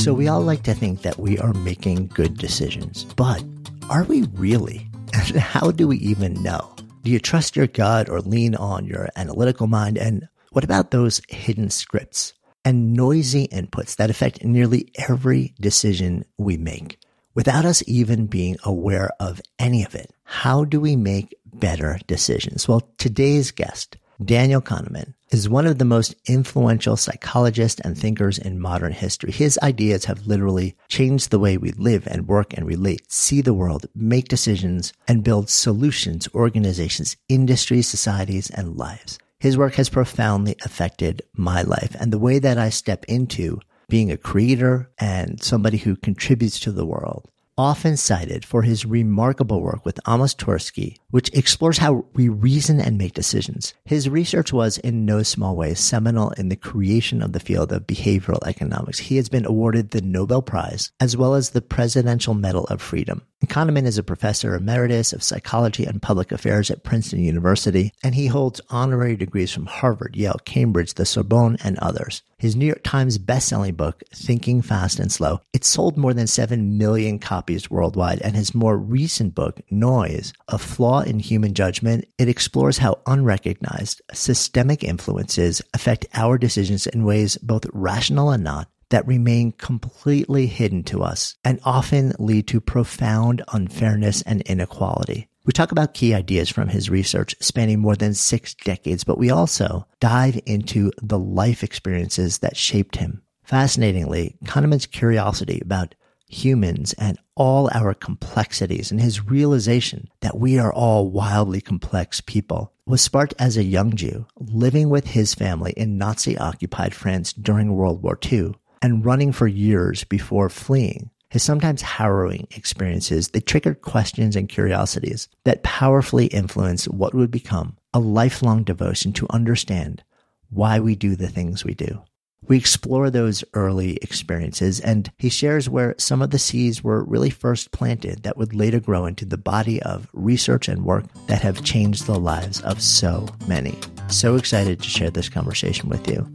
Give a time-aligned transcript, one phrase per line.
[0.00, 3.44] So we all like to think that we are making good decisions, but
[3.90, 4.88] are we really?
[5.12, 6.74] And how do we even know?
[7.02, 9.98] Do you trust your gut or lean on your analytical mind?
[9.98, 12.32] And what about those hidden scripts
[12.64, 16.98] and noisy inputs that affect nearly every decision we make
[17.34, 20.10] without us even being aware of any of it?
[20.24, 22.66] How do we make better decisions?
[22.66, 28.60] Well, today's guest, Daniel Kahneman, is one of the most influential psychologists and thinkers in
[28.60, 29.32] modern history.
[29.32, 33.54] His ideas have literally changed the way we live and work and relate, see the
[33.54, 39.18] world, make decisions, and build solutions, organizations, industries, societies, and lives.
[39.38, 44.10] His work has profoundly affected my life and the way that I step into being
[44.10, 49.84] a creator and somebody who contributes to the world often cited for his remarkable work
[49.84, 53.74] with Amos Tversky, which explores how we reason and make decisions.
[53.84, 57.86] His research was in no small way seminal in the creation of the field of
[57.86, 58.98] behavioral economics.
[58.98, 63.22] He has been awarded the Nobel Prize as well as the Presidential Medal of Freedom.
[63.46, 68.26] Kahneman is a professor emeritus of psychology and public affairs at Princeton University, and he
[68.26, 72.22] holds honorary degrees from Harvard, Yale, Cambridge, the Sorbonne, and others.
[72.36, 76.78] His New York Times bestselling book, Thinking Fast and Slow, it sold more than 7
[76.78, 82.28] million copies worldwide, and his more recent book, Noise, A Flaw in Human Judgment, it
[82.28, 89.06] explores how unrecognized systemic influences affect our decisions in ways both rational and not, that
[89.06, 95.28] remain completely hidden to us and often lead to profound unfairness and inequality.
[95.44, 99.30] We talk about key ideas from his research spanning more than six decades, but we
[99.30, 103.22] also dive into the life experiences that shaped him.
[103.42, 105.94] Fascinatingly, Kahneman's curiosity about
[106.30, 112.72] humans and all our complexities and his realization that we are all wildly complex people
[112.86, 117.74] was sparked as a young Jew living with his family in Nazi occupied France during
[117.74, 121.10] World War II and running for years before fleeing.
[121.28, 127.76] His sometimes harrowing experiences, they triggered questions and curiosities that powerfully influenced what would become
[127.92, 130.02] a lifelong devotion to understand
[130.48, 132.02] why we do the things we do.
[132.46, 137.30] We explore those early experiences and he shares where some of the seeds were really
[137.30, 141.64] first planted that would later grow into the body of research and work that have
[141.64, 143.78] changed the lives of so many.
[144.08, 146.26] So excited to share this conversation with you.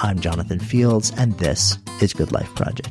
[0.00, 2.90] I'm Jonathan Fields, and this is Good Life Project.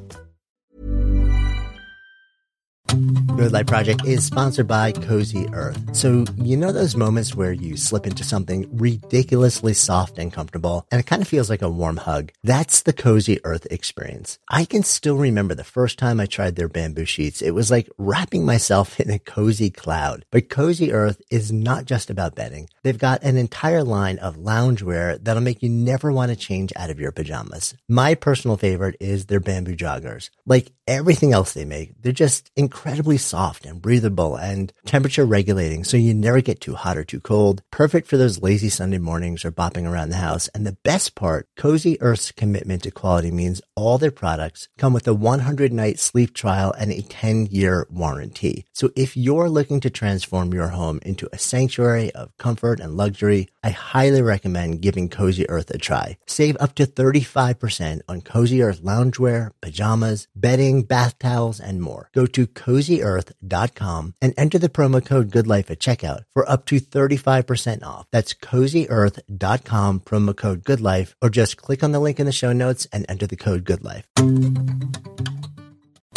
[3.49, 5.95] Life Project is sponsored by Cozy Earth.
[5.95, 10.99] So, you know those moments where you slip into something ridiculously soft and comfortable, and
[10.99, 12.31] it kind of feels like a warm hug?
[12.43, 14.37] That's the Cozy Earth experience.
[14.49, 17.41] I can still remember the first time I tried their bamboo sheets.
[17.41, 20.25] It was like wrapping myself in a cozy cloud.
[20.29, 22.69] But Cozy Earth is not just about bedding.
[22.83, 26.89] They've got an entire line of loungewear that'll make you never want to change out
[26.89, 27.73] of your pajamas.
[27.89, 30.29] My personal favorite is their bamboo joggers.
[30.45, 35.95] Like everything else they make, they're just incredibly soft and breathable and temperature regulating so
[35.95, 37.63] you never get too hot or too cold.
[37.71, 40.49] Perfect for those lazy Sunday mornings or bopping around the house.
[40.49, 45.07] And the best part, Cozy Earth's commitment to quality means all their products come with
[45.07, 48.65] a 100 night sleep trial and a 10 year warranty.
[48.73, 53.47] So if you're looking to transform your home into a sanctuary of comfort and luxury,
[53.63, 56.17] I highly recommend giving Cozy Earth a try.
[56.27, 62.09] Save up to 35% on Cozy Earth loungewear, pajamas, bedding, bath towels, and more.
[62.13, 67.83] Go to cozyearth.com and enter the promo code GoodLife at checkout for up to 35%
[67.83, 68.07] off.
[68.11, 72.87] That's cozyearth.com, promo code GoodLife, or just click on the link in the show notes
[72.91, 75.40] and enter the code GoodLife.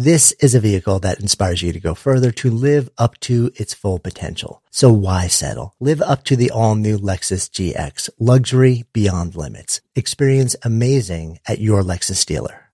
[0.00, 3.74] This is a vehicle that inspires you to go further to live up to its
[3.74, 4.62] full potential.
[4.70, 5.74] So why settle?
[5.80, 9.80] Live up to the all new Lexus GX, luxury beyond limits.
[9.96, 12.70] Experience amazing at your Lexus dealer.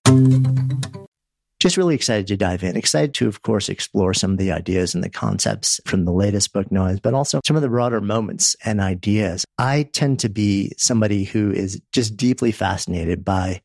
[1.59, 2.77] Just really excited to dive in.
[2.77, 6.53] Excited to, of course, explore some of the ideas and the concepts from the latest
[6.53, 9.45] book noise, but also some of the broader moments and ideas.
[9.57, 13.63] I tend to be somebody who is just deeply fascinated by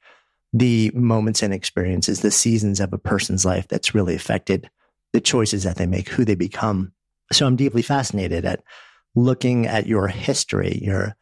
[0.53, 4.69] the moments and experiences, the seasons of a person's life that's really affected
[5.13, 6.93] the choices that they make, who they become.
[7.33, 8.63] So I'm deeply fascinated at
[9.15, 11.17] looking at your history, your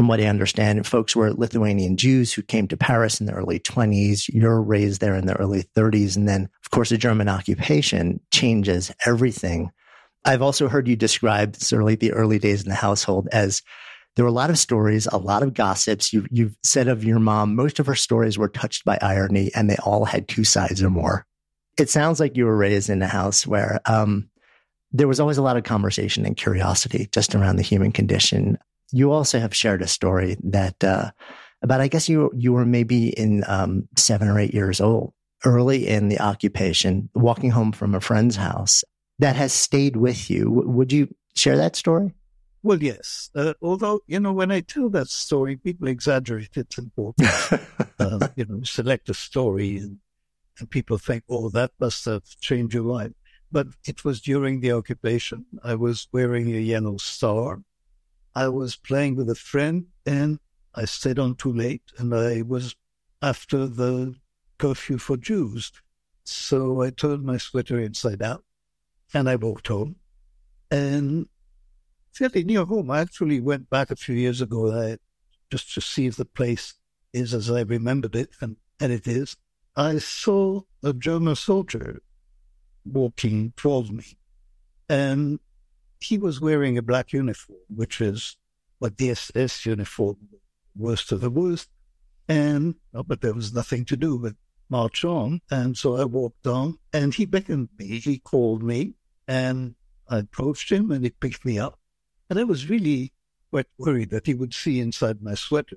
[0.00, 3.60] from what I understand, folks were Lithuanian Jews who came to Paris in the early
[3.60, 4.30] 20s.
[4.32, 6.16] You're raised there in the early 30s.
[6.16, 9.70] And then, of course, the German occupation changes everything.
[10.24, 13.60] I've also heard you describe certainly the early days in the household as
[14.16, 16.12] there were a lot of stories, a lot of gossips.
[16.12, 19.70] You, you've said of your mom, most of her stories were touched by irony and
[19.70, 21.26] they all had two sides or more.
[21.78, 24.28] It sounds like you were raised in a house where um,
[24.92, 28.58] there was always a lot of conversation and curiosity just around the human condition
[28.92, 31.10] you also have shared a story that uh,
[31.62, 35.12] about I guess you you were maybe in um, seven or eight years old,
[35.44, 38.84] early in the occupation, walking home from a friend's house
[39.18, 40.44] that has stayed with you.
[40.44, 42.14] W- would you share that story?
[42.62, 43.30] Well, yes.
[43.34, 47.52] Uh, although you know, when I tell that story, people exaggerate its importance.
[47.98, 49.98] uh, you know, select a story, and,
[50.58, 53.12] and people think, "Oh, that must have changed your life."
[53.52, 55.46] But it was during the occupation.
[55.64, 57.62] I was wearing a yellow star
[58.34, 60.38] I was playing with a friend and
[60.74, 62.76] I stayed on too late and I was
[63.20, 64.14] after the
[64.58, 65.72] curfew for Jews.
[66.24, 68.44] So I turned my sweater inside out
[69.12, 69.96] and I walked home.
[70.70, 71.28] And
[72.12, 74.98] fairly near home, I actually went back a few years ago I,
[75.50, 76.74] just to see if the place
[77.12, 79.36] is as I remembered it, and, and it is.
[79.76, 82.00] I saw a German soldier
[82.84, 84.16] walking towards me.
[84.88, 85.38] And
[86.00, 88.36] he was wearing a black uniform, which is
[88.78, 90.16] what the SS uniform,
[90.76, 91.68] worst of the worst.
[92.28, 94.34] And, oh, but there was nothing to do but
[94.68, 95.40] march on.
[95.50, 97.98] And so I walked on and he beckoned me.
[97.98, 98.94] He called me
[99.28, 99.74] and
[100.08, 101.79] I approached him and he picked me up.
[102.30, 103.12] And I was really
[103.50, 105.76] quite worried that he would see inside my sweater,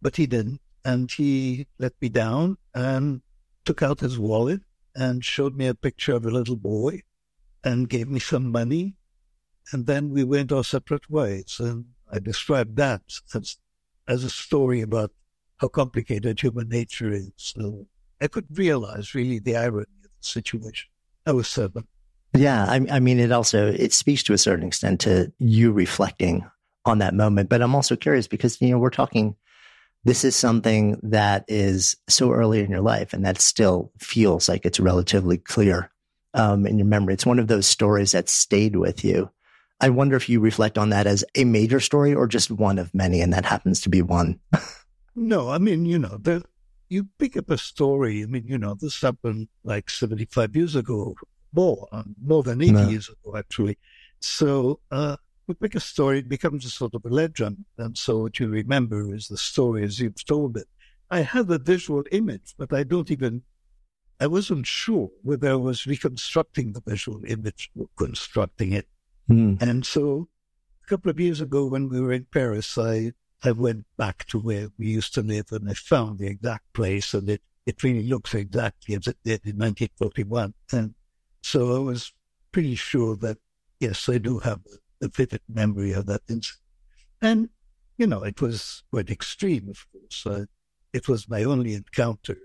[0.00, 0.60] but he didn't.
[0.84, 3.20] And he let me down and
[3.66, 4.62] took out his wallet
[4.94, 7.02] and showed me a picture of a little boy
[7.62, 8.96] and gave me some money
[9.72, 11.56] and then we went our separate ways.
[11.60, 13.02] And I described that
[13.34, 13.58] as,
[14.08, 15.12] as a story about
[15.58, 17.30] how complicated human nature is.
[17.36, 17.86] So
[18.20, 20.88] I could realize really the irony of the situation.
[21.26, 21.86] I was seven.
[22.34, 26.48] Yeah, I, I mean, it also it speaks to a certain extent to you reflecting
[26.84, 27.48] on that moment.
[27.48, 29.36] But I'm also curious because you know we're talking.
[30.02, 34.64] This is something that is so early in your life, and that still feels like
[34.64, 35.90] it's relatively clear
[36.32, 37.14] um, in your memory.
[37.14, 39.30] It's one of those stories that stayed with you.
[39.80, 42.94] I wonder if you reflect on that as a major story or just one of
[42.94, 44.40] many, and that happens to be one.
[45.14, 46.44] no, I mean, you know, the,
[46.88, 48.22] you pick up a story.
[48.22, 51.14] I mean, you know, this happened like 75 years ago,
[51.52, 52.88] more, uh, more than 80 no.
[52.88, 53.78] years ago, actually.
[54.20, 55.16] So, uh,
[55.50, 57.64] we pick a story, it becomes a sort of a legend.
[57.76, 60.68] And so what you remember is the story as you've told it.
[61.10, 63.42] I have a visual image, but I don't even,
[64.20, 68.86] I wasn't sure whether I was reconstructing the visual image or constructing it.
[69.28, 69.60] Mm.
[69.60, 70.28] And so
[70.84, 74.38] a couple of years ago when we were in Paris, I, I went back to
[74.38, 78.06] where we used to live and I found the exact place and it, it really
[78.06, 80.54] looks exactly as it did in 1941.
[80.72, 80.94] And
[81.42, 82.12] so I was
[82.52, 83.38] pretty sure that,
[83.78, 84.60] yes, I do have
[85.02, 86.60] a, vivid memory of that incident.
[87.22, 87.48] And,
[87.96, 90.26] you know, it was quite extreme, of course.
[90.26, 90.44] Uh,
[90.92, 92.36] it was my only encounter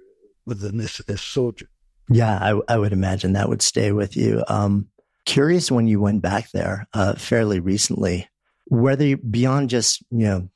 [0.45, 1.67] with an SS soldier.
[2.09, 4.43] Yeah, I, I would imagine that would stay with you.
[4.47, 4.89] Um,
[5.25, 8.29] Curious when you went back there uh, fairly recently,
[8.65, 10.49] whether you, beyond just, you know,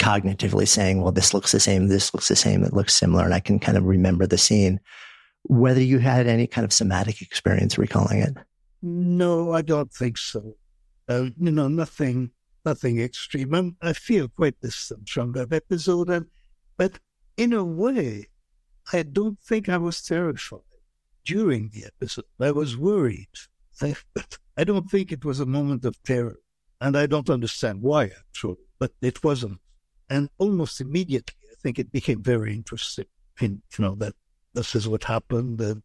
[0.00, 3.32] cognitively saying, well, this looks the same, this looks the same, it looks similar, and
[3.32, 4.80] I can kind of remember the scene,
[5.48, 8.36] whether you had any kind of somatic experience recalling it.
[8.82, 10.56] No, I don't think so.
[11.08, 12.30] Uh, you know, nothing,
[12.64, 13.54] nothing extreme.
[13.54, 16.26] I'm, i feel quite distant from that episode, and,
[16.76, 16.98] but
[17.36, 18.26] in a way,
[18.92, 20.60] I don't think I was terrified
[21.24, 22.24] during the episode.
[22.40, 23.28] I was worried.
[23.82, 26.38] I don't think it was a moment of terror.
[26.80, 29.60] And I don't understand why, actually, but it wasn't.
[30.08, 33.06] And almost immediately, I think it became very interesting
[33.40, 34.14] in, you know, that
[34.56, 35.60] this is what happened.
[35.60, 35.82] And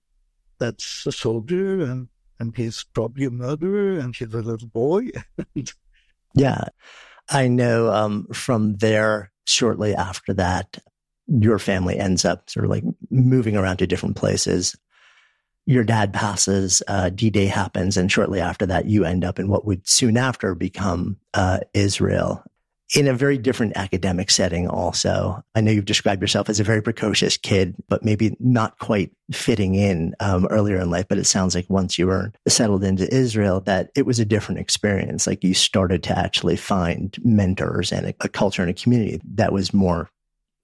[0.57, 2.07] that's a soldier and,
[2.39, 5.09] and he's probably a murderer and he's a little boy.
[6.35, 6.63] yeah.
[7.29, 10.77] I know um, from there, shortly after that,
[11.27, 14.75] your family ends up sort of like moving around to different places.
[15.65, 19.47] Your dad passes, uh, D Day happens, and shortly after that, you end up in
[19.47, 22.43] what would soon after become uh, Israel
[22.93, 25.41] in a very different academic setting also.
[25.55, 29.75] I know you've described yourself as a very precocious kid, but maybe not quite fitting
[29.75, 31.05] in um, earlier in life.
[31.07, 34.59] But it sounds like once you were settled into Israel, that it was a different
[34.59, 35.25] experience.
[35.25, 39.53] Like you started to actually find mentors and a, a culture and a community that
[39.53, 40.09] was more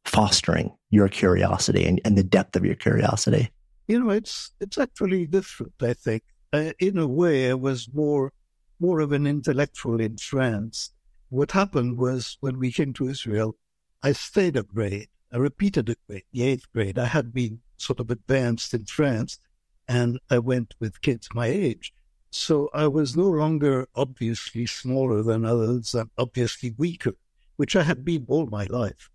[0.04, 3.52] fostering your curiosity and, and, the depth of your curiosity.
[3.88, 5.74] You know, it's it's actually different.
[5.82, 8.32] I think, uh, in a way, I was more
[8.80, 10.92] more of an intellectual in France
[11.30, 13.56] what happened was when we came to Israel,
[14.02, 15.10] I stayed a grade.
[15.32, 16.98] I repeated a grade, the eighth grade.
[16.98, 19.40] I had been sort of advanced in France
[19.88, 21.94] and I went with kids my age.
[22.30, 27.14] So I was no longer obviously smaller than others and obviously weaker,
[27.56, 29.10] which I had been all my life.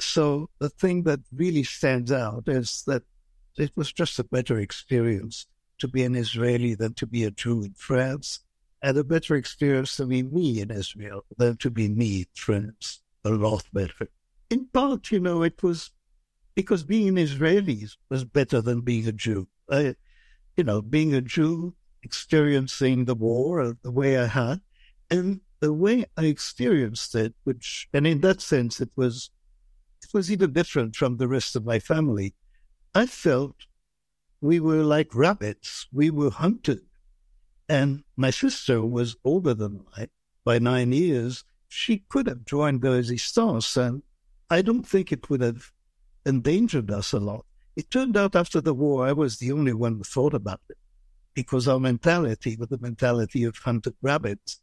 [0.00, 3.02] So the thing that really stands out is that
[3.56, 5.46] it was just a better experience
[5.78, 8.40] to be an Israeli than to be a Jew in France
[8.84, 13.00] had a better experience to be me in Israel than to be me in France.
[13.24, 14.08] A lot better.
[14.50, 15.90] In part, you know, it was
[16.54, 19.48] because being an Israeli was better than being a Jew.
[19.70, 19.96] I,
[20.56, 24.60] you know, being a Jew, experiencing the war the way I had,
[25.10, 29.30] and the way I experienced it, which, and in that sense, it was,
[30.02, 32.34] it was even different from the rest of my family.
[32.94, 33.56] I felt
[34.42, 35.86] we were like rabbits.
[35.90, 36.80] We were hunted.
[37.68, 40.08] And my sister was older than I
[40.44, 41.44] by nine years.
[41.68, 44.02] She could have joined the resistance, and
[44.50, 45.72] I don't think it would have
[46.26, 47.46] endangered us a lot.
[47.76, 50.78] It turned out after the war, I was the only one who thought about it
[51.34, 54.60] because our mentality was the mentality of hunted rabbits.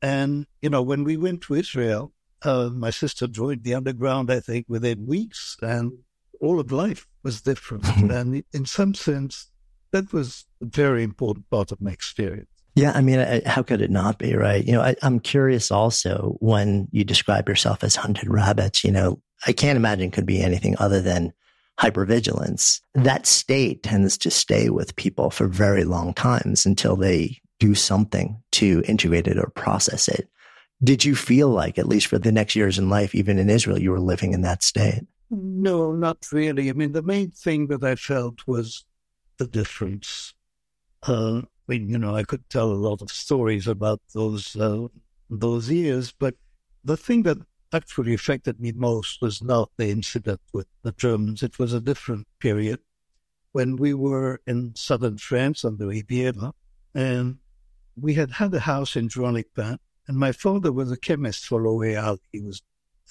[0.00, 4.40] And, you know, when we went to Israel, uh, my sister joined the underground, I
[4.40, 5.92] think, within weeks, and
[6.40, 7.86] all of life was different.
[8.10, 9.50] and in some sense,
[9.94, 12.48] that was a very important part of my experience.
[12.74, 14.64] Yeah, I mean, how could it not be, right?
[14.64, 19.20] You know, I, am curious also when you describe yourself as hunted rabbits, you know,
[19.46, 21.32] I can't imagine could be anything other than
[21.78, 22.80] hypervigilance.
[22.94, 28.42] That state tends to stay with people for very long times until they do something
[28.52, 30.28] to integrate it or process it.
[30.82, 33.78] Did you feel like, at least for the next years in life, even in Israel,
[33.78, 35.02] you were living in that state?
[35.30, 36.68] No, not really.
[36.68, 38.84] I mean, the main thing that I felt was
[39.38, 40.34] the difference.
[41.06, 44.88] Uh, I mean, you know, I could tell a lot of stories about those uh,
[45.30, 46.34] those years, but
[46.84, 47.38] the thing that
[47.72, 51.42] actually affected me most was not the incident with the Germans.
[51.42, 52.78] It was a different period
[53.52, 56.52] when we were in southern France the Riviera,
[56.94, 57.38] and
[57.96, 62.18] we had had a house in Juan-les-Pins, and my father was a chemist for L'Oréal.
[62.32, 62.62] He was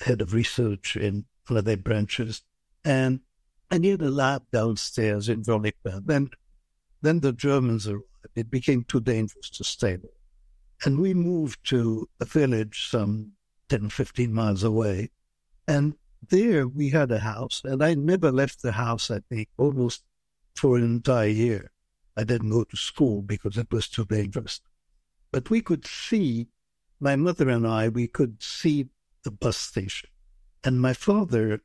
[0.01, 2.44] head of research in one of their branches,
[2.86, 3.22] and
[3.72, 6.05] I needed a lab downstairs in Juan-les-Pins.
[6.05, 6.29] Then,
[7.01, 8.05] then the Germans arrived.
[8.36, 10.12] It became too dangerous to stay there.
[10.86, 13.34] And we moved to a village some
[13.70, 15.10] 10, 15 miles away.
[15.67, 15.96] And
[16.29, 17.62] there we had a house.
[17.63, 20.03] And I never left the house, I think, almost
[20.55, 21.72] for an entire year.
[22.15, 24.62] I didn't go to school because it was too dangerous.
[25.32, 26.48] But we could see,
[27.00, 28.88] my mother and I, we could see
[29.24, 30.10] the bus station.
[30.63, 31.62] And my father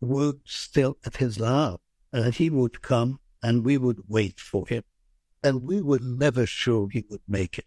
[0.00, 1.80] worked still at his lab.
[2.12, 4.82] And he would come and we would wait for him.
[5.42, 7.66] And we were never sure he would make it.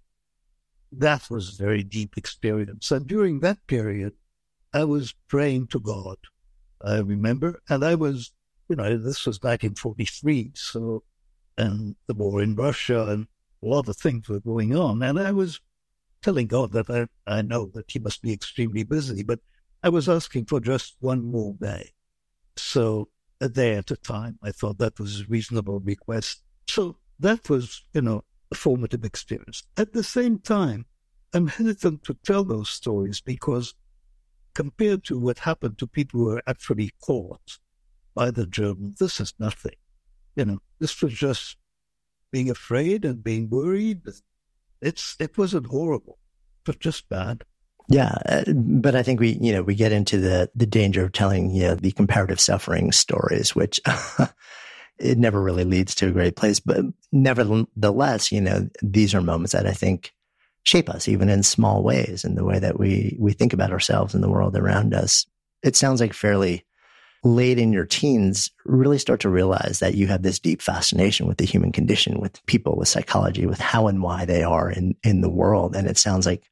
[0.91, 2.91] That was a very deep experience.
[2.91, 4.13] And during that period,
[4.73, 6.17] I was praying to God.
[6.81, 7.61] I remember.
[7.69, 8.31] And I was,
[8.69, 10.51] you know, this was back in 43.
[10.55, 11.03] So,
[11.57, 13.27] and the war in Russia and
[13.63, 15.01] a lot of things were going on.
[15.01, 15.61] And I was
[16.21, 19.39] telling God that I, I know that he must be extremely busy, but
[19.81, 21.92] I was asking for just one more day.
[22.57, 23.09] So
[23.41, 26.43] a day at a time, I thought that was a reasonable request.
[26.69, 29.63] So that was, you know, a formative experience.
[29.77, 30.85] At the same time,
[31.33, 33.73] I'm hesitant to tell those stories because
[34.53, 37.57] compared to what happened to people who were actually caught
[38.13, 39.75] by the Germans, this is nothing.
[40.35, 41.57] You know, this was just
[42.31, 44.01] being afraid and being worried.
[44.81, 46.19] It's it wasn't horrible,
[46.63, 47.43] but just bad.
[47.89, 51.11] Yeah, uh, but I think we, you know, we get into the the danger of
[51.11, 53.79] telling, you know, the comparative suffering stories, which
[54.97, 56.59] it never really leads to a great place.
[56.59, 60.13] But nevertheless, you know, these are moments that I think
[60.63, 64.15] shape us, even in small ways, in the way that we we think about ourselves
[64.15, 65.25] and the world around us.
[65.61, 66.65] It sounds like fairly
[67.25, 71.37] late in your teens really start to realize that you have this deep fascination with
[71.37, 75.21] the human condition, with people, with psychology, with how and why they are in, in
[75.21, 75.73] the world.
[75.73, 76.49] And it sounds like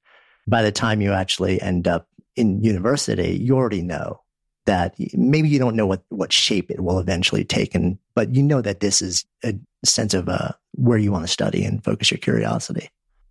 [0.48, 4.22] by the time you actually end up in university, you already know
[4.66, 7.74] that maybe you don't know what, what shape it will eventually take.
[7.74, 11.32] And, but you know that this is a sense of uh, where you want to
[11.32, 12.90] study and focus your curiosity.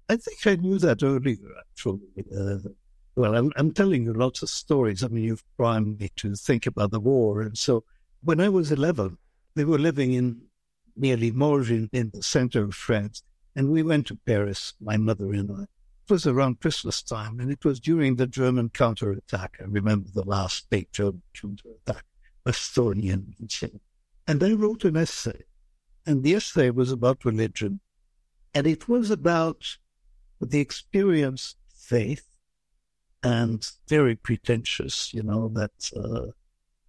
[0.09, 2.01] I think I knew that earlier, actually.
[2.37, 2.59] Uh,
[3.15, 5.05] well, I'm, I'm telling you lots of stories.
[5.05, 7.43] I mean, you've primed me to think about the war.
[7.43, 7.85] And so
[8.23, 9.17] when I was 11,
[9.55, 10.43] we were living in
[10.97, 13.23] near Limoges in the center of France.
[13.55, 15.65] And we went to Paris, my mother and I.
[16.11, 19.59] Was around Christmas time, and it was during the German counterattack.
[19.61, 22.05] I remember the last big German counterattack,
[22.45, 23.33] Estonian.
[24.27, 25.45] And I wrote an essay,
[26.05, 27.79] and the essay was about religion.
[28.53, 29.77] And it was about
[30.41, 32.27] the experience faith
[33.23, 36.33] and very pretentious, you know, that, uh,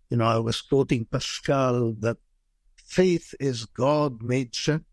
[0.09, 2.17] you know, I was quoting Pascal that
[2.75, 4.85] faith is God made sen-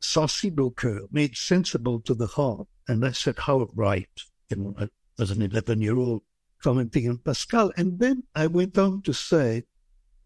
[0.00, 0.74] sensible,
[1.12, 2.66] made sensible to the heart.
[2.90, 4.08] And I said, how right,
[4.48, 4.88] you know,
[5.20, 6.22] as an 11 year old
[6.60, 7.70] commenting on Pascal.
[7.76, 9.62] And then I went on to say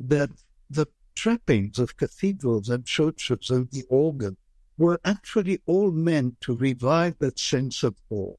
[0.00, 0.30] that
[0.70, 4.38] the trappings of cathedrals and churches and the organ
[4.78, 8.34] were actually all meant to revive that sense of awe.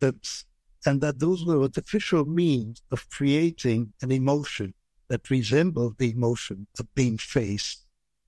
[0.00, 0.44] That's
[0.84, 4.74] and that those were artificial means of creating an emotion
[5.06, 7.86] that resembled the emotion of being faced.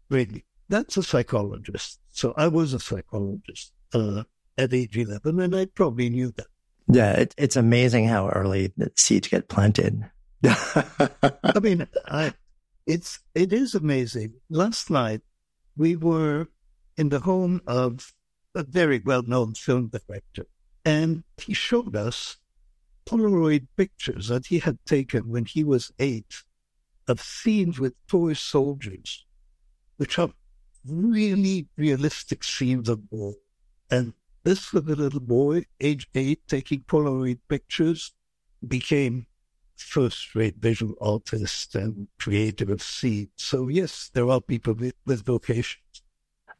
[0.08, 1.98] Really, that's a psychologist.
[2.10, 4.22] So I was a psychologist uh,
[4.60, 6.46] at age 11, and I probably knew that.
[6.88, 10.04] Yeah, it, it's amazing how early the seeds get planted.
[10.44, 12.34] I mean, I,
[12.86, 14.34] it's it is amazing.
[14.48, 15.20] Last night
[15.76, 16.48] we were
[16.96, 18.12] in the home of
[18.54, 20.46] a very well-known film director,
[20.84, 22.36] and he showed us
[23.06, 26.42] Polaroid pictures that he had taken when he was eight
[27.06, 29.24] of scenes with toy soldiers,
[29.96, 30.30] which are
[30.86, 33.34] really realistic scenes of war.
[33.90, 38.12] And this little boy, age eight, taking Polaroid pictures,
[38.66, 39.26] became
[39.76, 43.30] first-rate visual artist and creator of scenes.
[43.36, 45.82] So yes, there are people with, with vocations.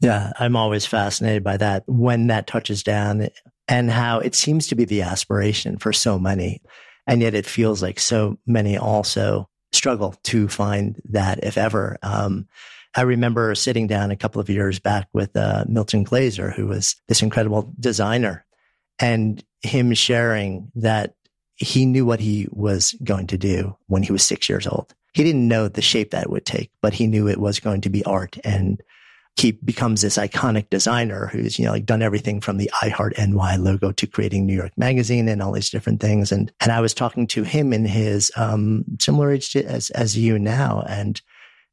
[0.00, 3.28] Yeah, I'm always fascinated by that when that touches down
[3.68, 6.62] and how it seems to be the aspiration for so many.
[7.06, 11.98] And yet it feels like so many also struggle to find that, if ever.
[12.02, 12.48] Um,
[12.94, 16.96] I remember sitting down a couple of years back with uh, Milton Glaser, who was
[17.08, 18.44] this incredible designer,
[18.98, 21.14] and him sharing that
[21.56, 24.94] he knew what he was going to do when he was six years old.
[25.12, 27.82] He didn't know the shape that it would take, but he knew it was going
[27.82, 28.82] to be art and
[29.36, 33.14] he becomes this iconic designer who's, you know, like done everything from the I Heart
[33.16, 36.32] NY logo to creating New York Magazine and all these different things.
[36.32, 40.18] And, and I was talking to him in his, um, similar age to, as, as
[40.18, 40.84] you now.
[40.88, 41.20] And,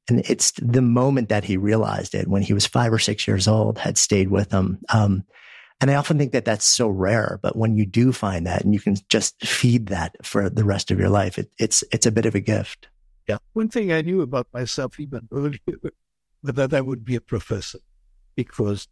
[0.08, 3.48] and it's the moment that he realized it when he was five or six years
[3.48, 4.80] old had stayed with him.
[4.90, 5.26] Um,
[5.82, 8.74] and I often think that that's so rare, but when you do find that and
[8.74, 12.12] you can just feed that for the rest of your life, it, it's, it's a
[12.12, 12.88] bit of a gift.
[13.28, 13.38] Yeah.
[13.54, 15.60] One thing I knew about myself even earlier
[16.44, 17.80] that I would be a professor
[18.36, 18.88] because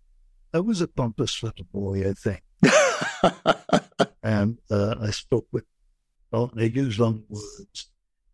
[0.54, 2.44] I was a pompous little boy, I think.
[4.24, 5.64] and uh, I spoke with,
[6.32, 7.90] well, I used long words.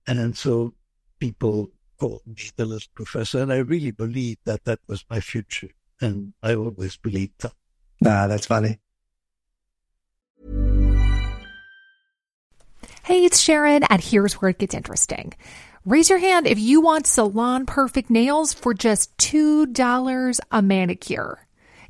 [0.08, 0.74] And so
[1.20, 3.44] people called me the little professor.
[3.44, 5.70] And I really believed that that was my future.
[6.02, 7.54] And I always believed that.
[8.02, 8.80] Nah, that's funny.
[13.04, 15.34] Hey, it's Sharon, and here's where it gets interesting.
[15.86, 21.46] Raise your hand if you want salon perfect nails for just $2 a manicure.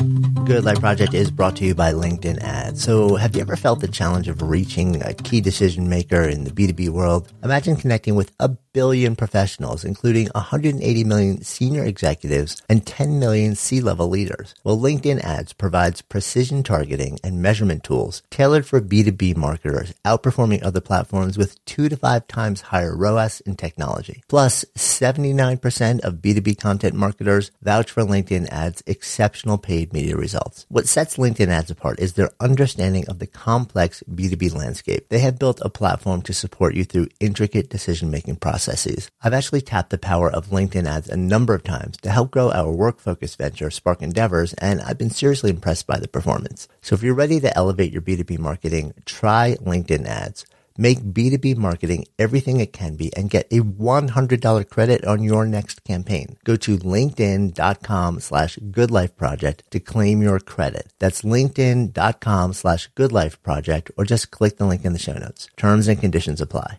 [0.00, 2.82] Good Life Project is brought to you by LinkedIn Ads.
[2.82, 6.50] So, have you ever felt the challenge of reaching a key decision maker in the
[6.50, 7.30] B2B world?
[7.44, 14.08] Imagine connecting with a billion professionals, including 180 million senior executives and 10 million C-level
[14.08, 14.54] leaders.
[14.62, 20.80] Well, LinkedIn Ads provides precision targeting and measurement tools tailored for B2B marketers, outperforming other
[20.80, 24.22] platforms with two to five times higher ROAS in technology.
[24.28, 30.66] Plus, 79% of B2B content marketers vouch for LinkedIn Ads' exceptional paid media results.
[30.68, 35.08] What sets LinkedIn Ads apart is their understanding of the complex B2B landscape.
[35.08, 39.10] They have built a platform to support you through intricate decision-making processes processes.
[39.22, 42.50] I've actually tapped the power of LinkedIn ads a number of times to help grow
[42.50, 46.68] our work focused venture, Spark Endeavors, and I've been seriously impressed by the performance.
[46.82, 50.44] So if you're ready to elevate your B2B marketing, try LinkedIn ads.
[50.76, 55.84] Make B2B marketing everything it can be and get a $100 credit on your next
[55.84, 56.36] campaign.
[56.44, 60.92] Go to linkedin.com slash goodlifeproject to claim your credit.
[60.98, 65.48] That's linkedin.com slash goodlifeproject or just click the link in the show notes.
[65.56, 66.78] Terms and conditions apply.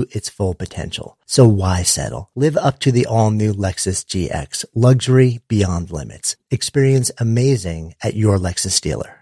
[0.09, 1.17] its full potential.
[1.25, 2.29] So why settle?
[2.35, 6.35] Live up to the all new Lexus GX, luxury beyond limits.
[6.49, 9.17] Experience amazing at your Lexus dealer.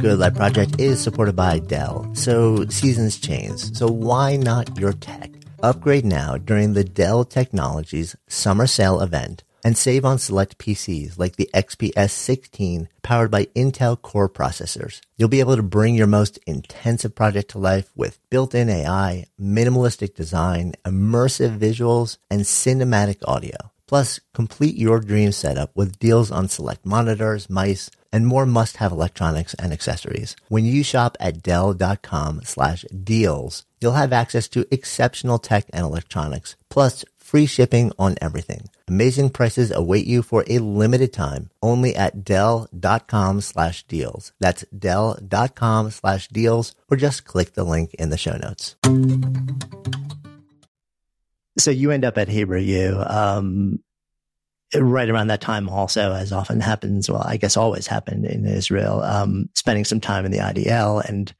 [0.00, 3.74] Good Life Project is supported by Dell, so seasons change.
[3.74, 5.30] So why not your tech?
[5.62, 11.36] Upgrade now during the Dell Technologies Summer Sale event and save on select PCs like
[11.36, 15.02] the XPS 16 powered by Intel Core processors.
[15.18, 20.14] You'll be able to bring your most intensive project to life with built-in AI, minimalistic
[20.14, 23.58] design, immersive visuals, and cinematic audio.
[23.86, 29.52] Plus, complete your dream setup with deals on select monitors, mice, and more must-have electronics
[29.58, 30.34] and accessories.
[30.48, 36.56] When you shop at Dell.com slash deals, you'll have access to exceptional tech and electronics,
[36.70, 38.70] plus free shipping on everything.
[38.88, 44.32] Amazing prices await you for a limited time only at Dell.com slash deals.
[44.40, 48.76] That's Dell.com slash deals, or just click the link in the show notes.
[51.58, 53.02] So you end up at Hebrew U.
[53.06, 53.80] Um,
[54.74, 59.02] right around that time also, as often happens, well, I guess always happened in Israel,
[59.02, 61.34] um, spending some time in the IDF and,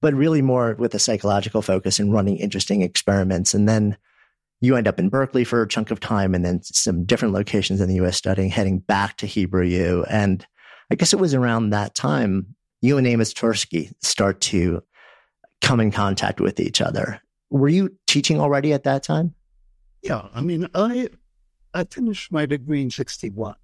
[0.00, 3.54] but really more with a psychological focus and running interesting experiments.
[3.54, 3.96] And then
[4.62, 7.80] you end up in Berkeley for a chunk of time and then some different locations
[7.80, 10.04] in the US studying, heading back to Hebrew U.
[10.08, 10.46] And
[10.90, 14.82] I guess it was around that time you and Amos Tversky start to
[15.60, 17.22] come in contact with each other.
[17.48, 19.34] Were you teaching already at that time?
[20.02, 21.08] Yeah, I mean, I
[21.72, 23.54] I finished my degree in 61.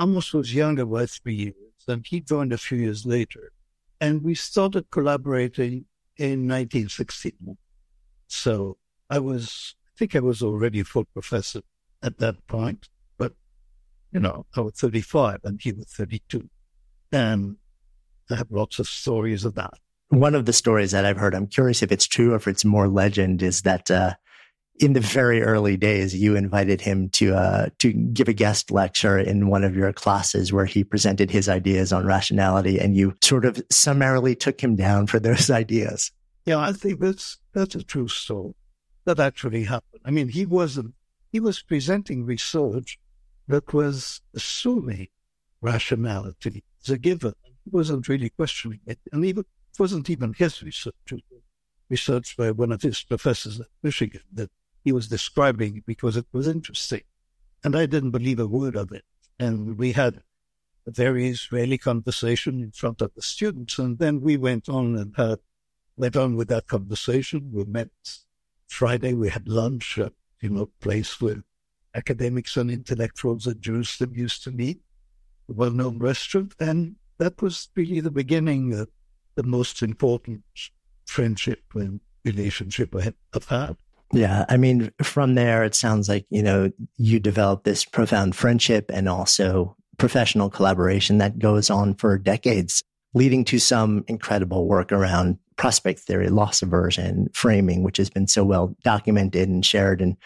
[0.00, 3.52] Amos was younger by three years, and he joined a few years later.
[4.00, 5.84] And we started collaborating
[6.16, 7.56] in 1961.
[8.26, 8.78] So
[9.10, 11.60] I was, think I was already a full professor
[12.02, 13.32] at that point, but,
[14.12, 16.48] you know, I was 35 and he was 32.
[17.12, 17.56] And
[18.30, 19.74] I have lots of stories of that.
[20.08, 22.64] One of the stories that I've heard, I'm curious if it's true or if it's
[22.64, 24.14] more legend, is that uh,
[24.80, 29.18] in the very early days, you invited him to uh, to give a guest lecture
[29.18, 33.44] in one of your classes where he presented his ideas on rationality, and you sort
[33.44, 36.10] of summarily took him down for those ideas.
[36.44, 38.54] Yeah, I think that's that's a true story.
[39.04, 40.02] That actually happened.
[40.04, 40.94] I mean, he wasn't
[41.30, 42.98] he was presenting research
[43.48, 45.08] that was assuming
[45.60, 47.34] rationality as a given.
[47.64, 50.94] He wasn't really questioning it, and even it wasn't even his research.
[51.90, 54.50] Research by one of his professors at Michigan that
[54.84, 57.02] he was describing because it was interesting.
[57.64, 59.04] And I didn't believe a word of it.
[59.38, 60.22] And we had
[60.86, 63.78] a very Israeli conversation in front of the students.
[63.78, 65.38] And then we went on and had,
[65.96, 67.50] went on with that conversation.
[67.52, 67.88] We met
[68.68, 69.14] Friday.
[69.14, 71.44] We had lunch at, you know, place where
[71.94, 74.80] academics and intellectuals at Jerusalem used to meet,
[75.48, 76.54] a well-known restaurant.
[76.58, 78.88] And that was really the beginning of
[79.36, 80.42] the most important
[81.06, 83.76] friendship and relationship I have had.
[84.12, 84.44] Yeah.
[84.48, 89.08] I mean, from there, it sounds like, you know, you develop this profound friendship and
[89.08, 96.00] also professional collaboration that goes on for decades, leading to some incredible work around prospect
[96.00, 100.16] theory, loss aversion, framing, which has been so well documented and shared and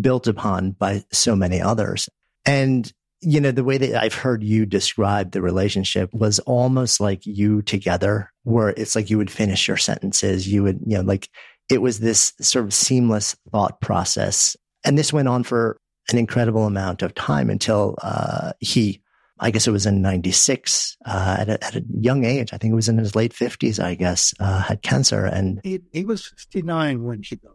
[0.00, 2.08] built upon by so many others.
[2.46, 7.26] And, you know, the way that I've heard you describe the relationship was almost like
[7.26, 11.28] you together, where it's like you would finish your sentences, you would, you know, like
[11.68, 14.56] it was this sort of seamless thought process.
[14.84, 15.78] And this went on for
[16.10, 19.02] an incredible amount of time until uh, he,
[19.40, 22.72] I guess it was in 96, uh, at, a, at, a, young age, I think
[22.72, 25.24] it was in his late 50s, I guess, uh, had cancer.
[25.24, 27.52] And he, he was 59 when he died.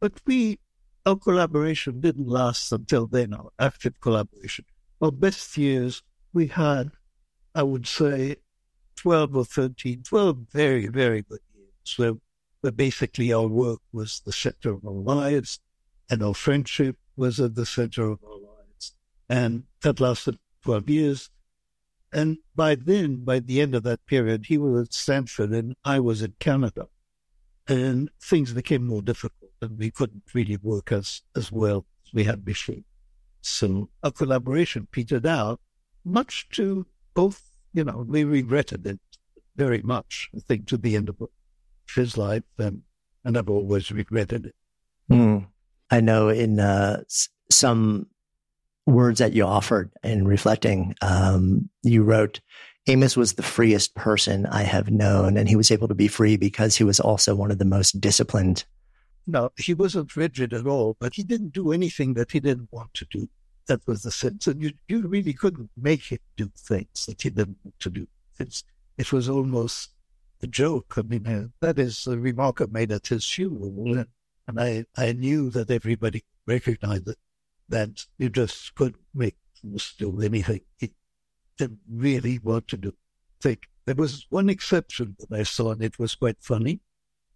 [0.00, 0.58] But we,
[1.04, 4.64] our collaboration didn't last until then, our active collaboration.
[5.00, 6.90] Our best years, we had,
[7.54, 8.36] I would say,
[8.96, 12.14] 12 or 13, 12 very, very good years where,
[12.62, 15.60] where basically our work was the center of our lives
[16.10, 18.94] and our friendship was at the center of our lives.
[19.28, 21.30] And that lasted 12 years.
[22.12, 26.00] And by then, by the end of that period, he was at Stanford and I
[26.00, 26.88] was in Canada.
[27.68, 32.24] And things became more difficult and we couldn't really work as, as well as we
[32.24, 32.82] had before.
[33.42, 35.60] So our collaboration petered out,
[36.04, 39.00] much to both, you know, we regretted it
[39.56, 41.16] very much, I think, to the end of
[41.94, 42.42] his life.
[42.58, 42.82] And,
[43.24, 44.54] and I've always regretted it.
[45.10, 45.46] Mm.
[45.90, 47.02] I know in uh,
[47.50, 48.08] some
[48.86, 52.40] words that you offered in reflecting, um, you wrote,
[52.86, 56.36] Amos was the freest person I have known, and he was able to be free
[56.36, 58.64] because he was also one of the most disciplined.
[59.26, 62.94] No, he wasn't rigid at all, but he didn't do anything that he didn't want
[62.94, 63.28] to do.
[63.66, 64.46] That was the sense.
[64.46, 68.06] And you, you really couldn't make him do things that he didn't want to do.
[68.38, 68.62] It's,
[68.96, 69.90] it was almost
[70.42, 70.94] a joke.
[70.96, 74.04] I mean, uh, that is a remark I made at his funeral.
[74.46, 77.18] And I, I knew that everybody recognized it,
[77.68, 79.36] that you just couldn't make
[79.98, 80.60] do anything.
[80.78, 80.92] He
[81.58, 82.92] didn't really want to do
[83.40, 83.68] think.
[83.84, 86.80] There was one exception that I saw, and it was quite funny.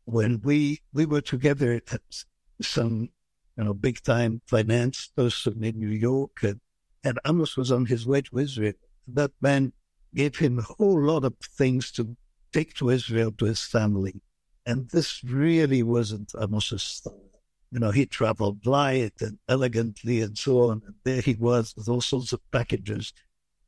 [0.04, 2.24] When we we were together at
[2.60, 3.10] some
[3.56, 6.60] you know big time finance person in New York, and,
[7.04, 8.74] and Amos was on his way to Israel.
[9.06, 9.72] That man
[10.14, 12.16] gave him a whole lot of things to
[12.52, 14.20] take to Israel to his family.
[14.66, 17.29] And this really wasn't Amos's style.
[17.70, 20.82] You know, he traveled light and elegantly and so on.
[20.84, 23.12] And there he was with all sorts of packages,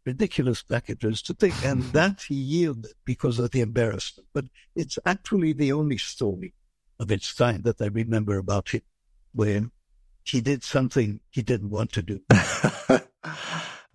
[0.04, 1.54] ridiculous packages to take.
[1.64, 4.28] And that he yielded because of the embarrassment.
[4.32, 6.54] But it's actually the only story
[6.98, 8.82] of its kind that I remember about him,
[9.32, 9.70] where
[10.24, 12.20] he did something he didn't want to do.
[12.30, 12.98] uh,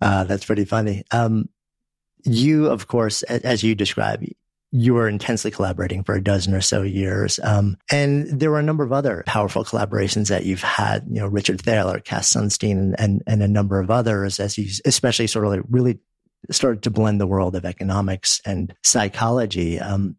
[0.00, 1.04] that's pretty funny.
[1.10, 1.48] Um,
[2.24, 4.22] you, of course, as you describe,
[4.70, 7.40] you were intensely collaborating for a dozen or so years.
[7.42, 11.26] Um, and there were a number of other powerful collaborations that you've had, you know,
[11.26, 15.52] Richard Thaler, Cass Sunstein, and, and, a number of others as you especially sort of
[15.52, 15.98] like really
[16.50, 19.80] started to blend the world of economics and psychology.
[19.80, 20.16] Um,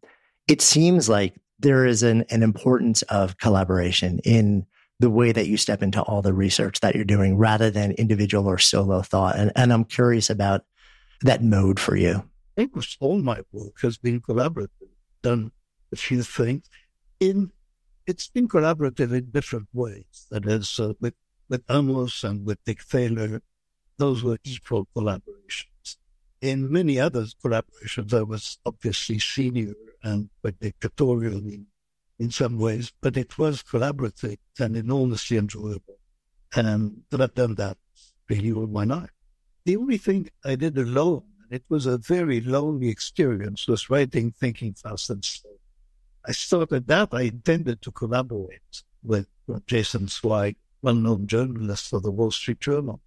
[0.47, 4.65] it seems like there is an, an importance of collaboration in
[4.99, 8.47] the way that you step into all the research that you're doing rather than individual
[8.47, 9.38] or solo thought.
[9.38, 10.65] And, and I'm curious about
[11.21, 12.23] that mode for you
[12.60, 15.52] almost all my work has been collaborative, done
[15.91, 16.69] a few things.
[17.19, 17.52] In
[18.06, 20.28] it's been collaborative in different ways.
[20.32, 21.13] That is, uh, with
[21.48, 23.41] with Amos and with Dick Thaler,
[23.98, 25.98] those were equal collaborations.
[26.41, 31.67] In many other collaborations, I was obviously senior and quite dictatorial in,
[32.17, 36.00] in some ways, but it was collaborative and enormously enjoyable.
[36.56, 37.78] And I've done that
[38.30, 39.12] really all my life.
[39.65, 44.73] The only thing I did alone it was a very lonely experience, was writing, thinking
[44.73, 45.51] fast and slow.
[46.27, 47.09] I started that.
[47.12, 49.27] I intended to collaborate with
[49.65, 53.01] Jason Zweig, well-known journalist for the Wall Street Journal.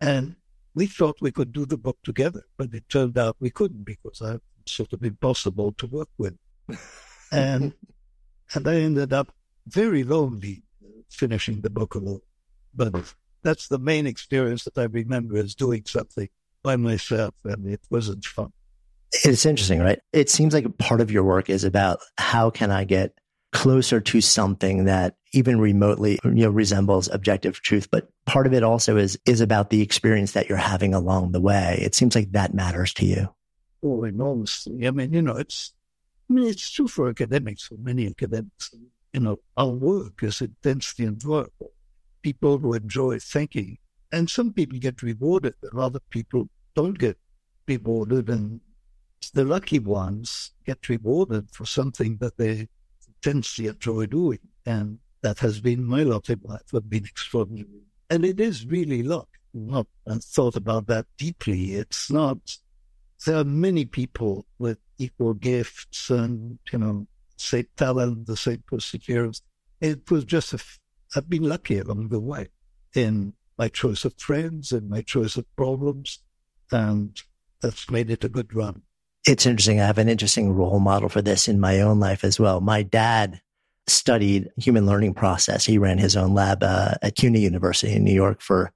[0.00, 0.36] And
[0.74, 4.20] we thought we could do the book together, but it turned out we couldn't because
[4.20, 6.36] I'm sort of impossible to work with.
[7.32, 7.72] and
[8.54, 9.32] and I ended up
[9.66, 10.62] very lonely
[11.10, 12.20] finishing the book alone.
[12.74, 16.28] But that's the main experience that I remember is doing something
[16.64, 18.52] by myself, and it wasn't fun.
[19.22, 20.00] It's interesting, right?
[20.12, 23.16] It seems like part of your work is about how can I get
[23.52, 28.64] closer to something that even remotely you know resembles objective truth but part of it
[28.64, 31.78] also is is about the experience that you're having along the way.
[31.80, 33.28] It seems like that matters to you.
[33.84, 34.88] Oh enormously.
[34.88, 35.72] I mean you know it's
[36.28, 38.74] i mean it's true for academics for many academics.
[39.12, 41.70] You know our work is intensely enjoyable
[42.22, 43.78] people who enjoy thinking
[44.14, 47.18] and some people get rewarded, and other people don't get
[47.66, 48.28] rewarded.
[48.28, 48.60] And
[49.32, 52.68] the lucky ones get rewarded for something that they
[53.06, 54.40] intensely enjoy doing.
[54.66, 57.84] And that has been my lot in life, have been extraordinary.
[58.10, 59.28] And it is really luck.
[59.54, 61.74] Not I thought about that deeply.
[61.74, 62.38] It's not
[63.24, 67.06] there are many people with equal gifts and, you know,
[67.36, 69.42] same talent, the same perseverance.
[69.80, 70.58] It was just a,
[71.16, 72.48] I've been lucky along the way
[72.94, 76.20] in my choice of friends and my choice of problems.
[76.74, 77.18] And
[77.62, 78.82] that's made it a good run.
[79.26, 79.80] It's interesting.
[79.80, 82.60] I have an interesting role model for this in my own life as well.
[82.60, 83.40] My dad
[83.86, 85.64] studied human learning process.
[85.64, 88.72] He ran his own lab uh, at CUNY University in New York for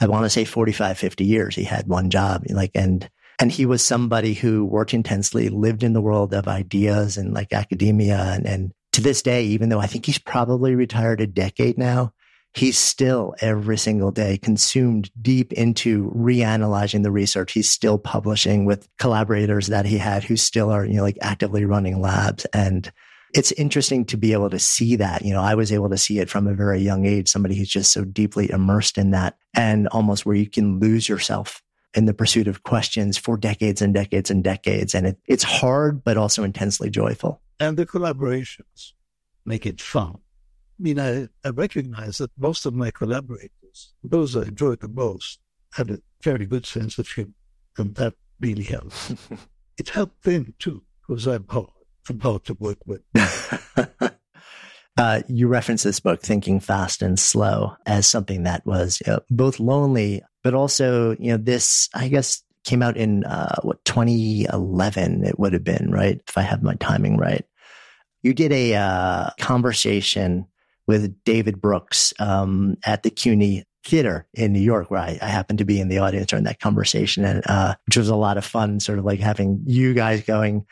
[0.00, 1.56] I want to say 45, 50 years.
[1.56, 3.08] He had one job like, and,
[3.40, 7.52] and he was somebody who worked intensely, lived in the world of ideas and like
[7.52, 8.18] academia.
[8.18, 12.12] And, and to this day, even though I think he's probably retired a decade now,
[12.54, 17.52] he's still every single day consumed deep into reanalyzing the research.
[17.52, 21.64] He's still publishing with collaborators that he had who still are, you know, like actively
[21.64, 22.44] running labs.
[22.46, 22.90] And
[23.34, 25.24] it's interesting to be able to see that.
[25.24, 27.68] You know, I was able to see it from a very young age, somebody who's
[27.68, 31.62] just so deeply immersed in that and almost where you can lose yourself
[31.94, 34.94] in the pursuit of questions for decades and decades and decades.
[34.94, 37.40] And it, it's hard, but also intensely joyful.
[37.60, 38.92] And the collaborations
[39.44, 40.18] make it fun.
[40.78, 45.40] I mean, I, I recognize that most of my collaborators, those I enjoyed the most,
[45.72, 47.32] had a very good sense of humor,
[47.76, 49.14] and that really helped.
[49.78, 51.70] it helped them too, because I'm hard,
[52.08, 53.02] I'm hard to work with.
[54.98, 59.20] Uh, you reference this book, Thinking Fast and Slow, as something that was you know,
[59.30, 65.24] both lonely, but also, you know, this, I guess, came out in uh, what 2011
[65.24, 66.20] it would have been, right?
[66.26, 67.46] If I have my timing right.
[68.24, 70.48] You did a uh, conversation
[70.88, 75.60] with David Brooks um, at the CUNY Theater in New York, where I, I, happened
[75.60, 78.44] to be in the audience during that conversation, and uh, which was a lot of
[78.44, 78.80] fun.
[78.80, 80.66] Sort of like having you guys going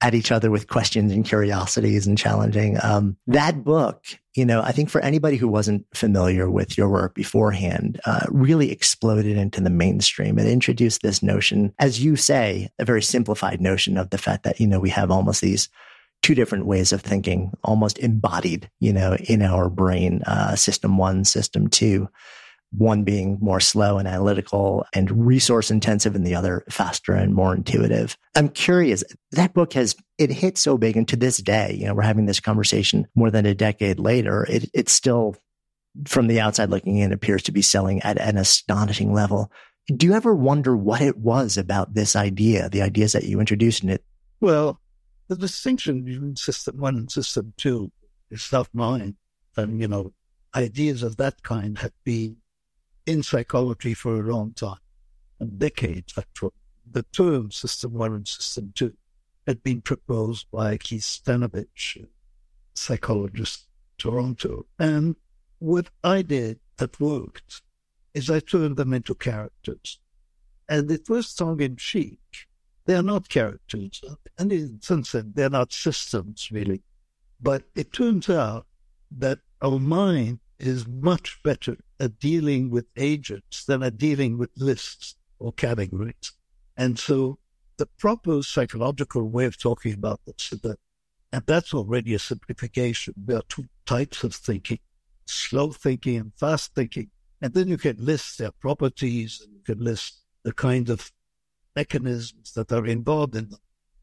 [0.00, 2.78] at each other with questions and curiosities and challenging.
[2.82, 4.04] Um, that book,
[4.34, 8.70] you know, I think for anybody who wasn't familiar with your work beforehand, uh, really
[8.70, 10.38] exploded into the mainstream.
[10.38, 14.60] It introduced this notion, as you say, a very simplified notion of the fact that,
[14.60, 15.68] you know, we have almost these
[16.22, 21.24] two different ways of thinking almost embodied, you know, in our brain, uh, system one,
[21.24, 22.08] system two,
[22.70, 27.54] one being more slow and analytical and resource intensive and the other faster and more
[27.54, 28.16] intuitive.
[28.34, 29.02] I'm curious,
[29.32, 30.96] that book has, it hit so big.
[30.96, 34.44] And to this day, you know, we're having this conversation more than a decade later.
[34.50, 35.34] It, it's still
[36.06, 39.50] from the outside looking in appears to be selling at an astonishing level.
[39.86, 43.82] Do you ever wonder what it was about this idea, the ideas that you introduced
[43.82, 44.04] in it?
[44.40, 44.78] Well,
[45.28, 47.92] the distinction between system one and system two
[48.30, 49.16] is not mine.
[49.56, 50.12] And, you know,
[50.54, 52.38] ideas of that kind have been
[53.06, 54.80] in psychology for a long time,
[55.38, 56.52] and decades actually.
[56.90, 58.94] The term system one and system two
[59.46, 62.06] had been proposed by Keith Stanovich,
[62.74, 63.66] psychologist,
[63.98, 64.66] Toronto.
[64.78, 65.16] And
[65.58, 67.62] what I did that worked
[68.14, 70.00] is I turned them into characters.
[70.68, 72.47] And it was tongue in cheek
[72.88, 74.02] they are not characters.
[74.38, 76.80] And in some sense, they're not systems, really.
[77.38, 78.66] But it turns out
[79.18, 85.16] that our mind is much better at dealing with agents than at dealing with lists
[85.38, 86.32] or categories.
[86.78, 87.38] And so
[87.76, 90.78] the proper psychological way of talking about this is that,
[91.30, 93.12] and that's already a simplification.
[93.18, 94.78] There are two types of thinking,
[95.26, 97.10] slow thinking and fast thinking.
[97.42, 101.12] And then you can list their properties and you can list the kind of
[101.78, 103.60] mechanisms that are involved in them.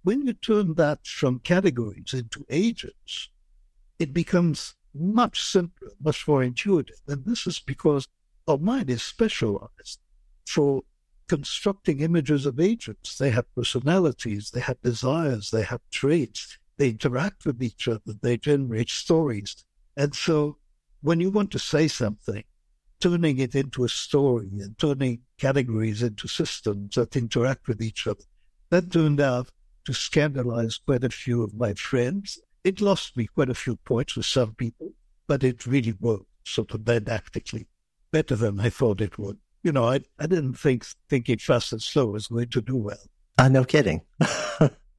[0.08, 3.30] When you turn that from categories into agents,
[4.04, 7.02] it becomes much simpler, much more intuitive.
[7.12, 8.08] And this is because
[8.48, 10.00] our mind is specialized
[10.54, 10.84] for
[11.28, 13.18] constructing images of agents.
[13.18, 18.38] They have personalities, they have desires, they have traits, they interact with each other, they
[18.38, 19.52] generate stories.
[19.98, 20.58] And so
[21.02, 22.44] when you want to say something,
[23.00, 28.24] turning it into a story and turning categories into systems that interact with each other.
[28.70, 29.50] That turned out
[29.86, 32.40] to scandalize quite a few of my friends.
[32.64, 34.92] It lost me quite a few points with some people,
[35.28, 37.68] but it really worked sort of didactically
[38.12, 39.38] better than I thought it would.
[39.64, 42.98] You know, I, I didn't think thinking fast and slow was going to do well.
[43.38, 44.02] Uh, no kidding.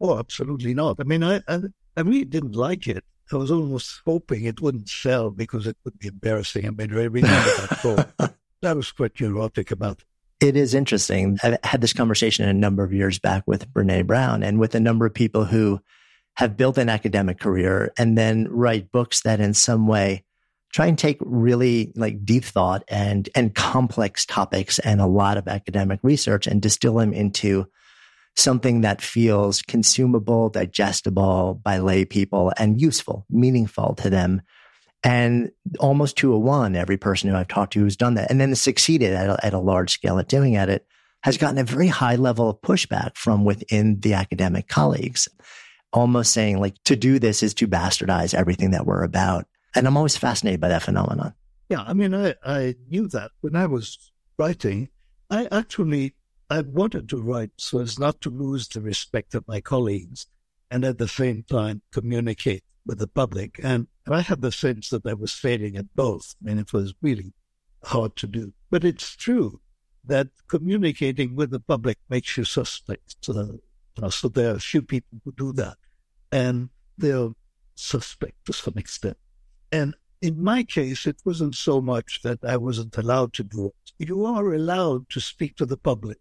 [0.00, 0.96] oh, absolutely not.
[1.00, 1.60] I mean, I, I,
[1.96, 3.04] I really didn't like it.
[3.32, 6.66] I was almost hoping it wouldn't sell because it would be embarrassing.
[6.66, 7.78] I mean, I remember that
[8.18, 8.34] thought.
[8.62, 10.46] That was quite neurotic about it.
[10.46, 11.38] It is interesting.
[11.42, 14.80] I've had this conversation a number of years back with Brene Brown and with a
[14.80, 15.80] number of people who
[16.36, 20.24] have built an academic career and then write books that in some way
[20.72, 25.48] try and take really like deep thought and, and complex topics and a lot of
[25.48, 27.66] academic research and distill them into
[28.36, 34.42] something that feels consumable, digestible by lay people and useful, meaningful to them.
[35.02, 38.40] And almost to a one, every person who I've talked to who's done that and
[38.40, 40.86] then succeeded at a, at a large scale at doing at it
[41.22, 45.28] has gotten a very high level of pushback from within the academic colleagues,
[45.92, 49.46] almost saying like to do this is to bastardize everything that we're about.
[49.74, 51.34] And I'm always fascinated by that phenomenon.
[51.68, 51.82] Yeah.
[51.82, 54.88] I mean, I, I knew that when I was writing,
[55.30, 56.14] I actually
[56.48, 60.26] I wanted to write so as not to lose the respect of my colleagues
[60.70, 63.58] and at the same time communicate with the public.
[63.62, 66.36] And I had the sense that I was failing at both.
[66.40, 67.32] I mean, it was really
[67.84, 68.52] hard to do.
[68.70, 69.60] But it's true
[70.04, 73.16] that communicating with the public makes you suspect.
[73.22, 73.58] So,
[74.10, 75.78] so there are a few people who do that,
[76.30, 77.30] and they're
[77.74, 79.18] suspect to some extent.
[79.72, 83.92] And in my case, it wasn't so much that I wasn't allowed to do it.
[83.98, 86.18] You are allowed to speak to the public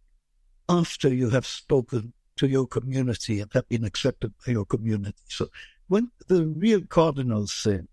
[0.69, 5.17] after you have spoken to your community and have been accepted by your community.
[5.27, 5.47] So,
[5.87, 7.87] when the real cardinal sin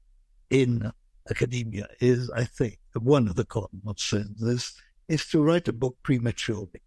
[0.50, 0.92] in
[1.30, 4.74] academia is, I think, one of the cardinal sins is,
[5.08, 6.82] is to write a book prematurely.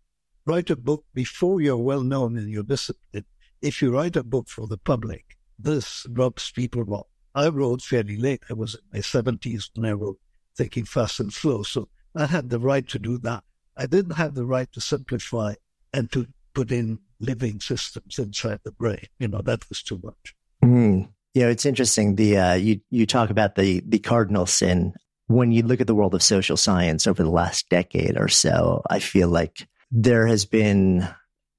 [0.46, 3.26] Write a book before you're well known in your discipline.
[3.62, 7.04] If you write a book for the public, this rubs people wrong.
[7.34, 8.44] I wrote fairly late.
[8.50, 10.20] I was in my 70s when I wrote
[10.56, 11.64] Thinking Fast and Slow.
[11.64, 13.44] So I had the right to do that.
[13.78, 15.56] I didn't have the right to simplify
[15.96, 19.06] and to put in living systems inside the brain.
[19.20, 20.36] You know, that was too much.
[20.64, 21.10] Mm.
[21.34, 22.16] You know, it's interesting.
[22.16, 24.94] The uh, you you talk about the the cardinal sin.
[25.28, 28.84] When you look at the world of social science over the last decade or so,
[28.90, 31.08] I feel like there has been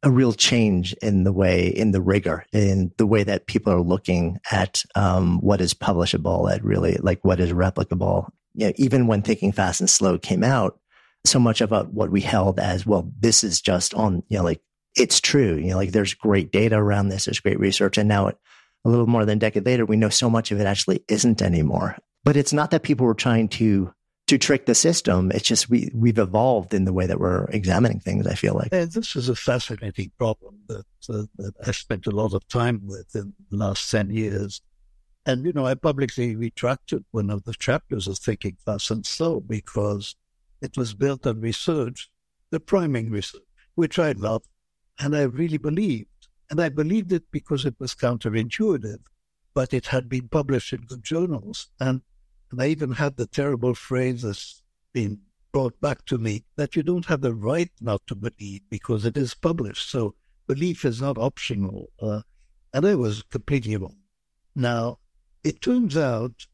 [0.04, 3.80] a real change in the way, in the rigor, in the way that people are
[3.80, 8.28] looking at um, what is publishable, at really like what is replicable.
[8.54, 10.78] You know, even when Thinking Fast and Slow came out,
[11.26, 14.60] so much of what we held as well, this is just on, you know, like
[14.96, 15.56] it's true.
[15.56, 19.06] You know, like there's great data around this, there's great research, and now a little
[19.06, 21.96] more than a decade later, we know so much of it actually isn't anymore.
[22.24, 23.92] But it's not that people were trying to
[24.28, 25.30] to trick the system.
[25.32, 28.26] It's just we we've evolved in the way that we're examining things.
[28.26, 32.10] I feel like and this is a fascinating problem that, uh, that I spent a
[32.10, 34.60] lot of time with in the last ten years.
[35.24, 39.40] And you know, I publicly retracted one of the chapters of Thinking Fast and Slow
[39.40, 40.14] because
[40.60, 42.10] it was built on research,
[42.50, 43.42] the priming research,
[43.74, 44.48] which I loved
[44.98, 46.28] and I really believed.
[46.50, 49.00] And I believed it because it was counterintuitive,
[49.54, 51.68] but it had been published in good journals.
[51.80, 52.02] And
[52.50, 55.18] and I even had the terrible phrase that's been
[55.52, 59.16] brought back to me that you don't have the right not to believe because it
[59.16, 59.90] is published.
[59.90, 60.14] So
[60.46, 61.90] belief is not optional.
[62.00, 62.22] Uh,
[62.72, 63.96] and I was completely wrong.
[64.54, 64.98] Now,
[65.42, 66.46] it turns out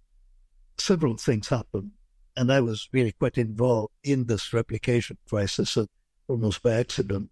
[0.78, 1.90] several things happened.
[2.36, 5.86] And I was really quite involved in this replication crisis uh,
[6.28, 7.30] almost by accident.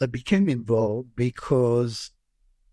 [0.00, 2.10] I became involved because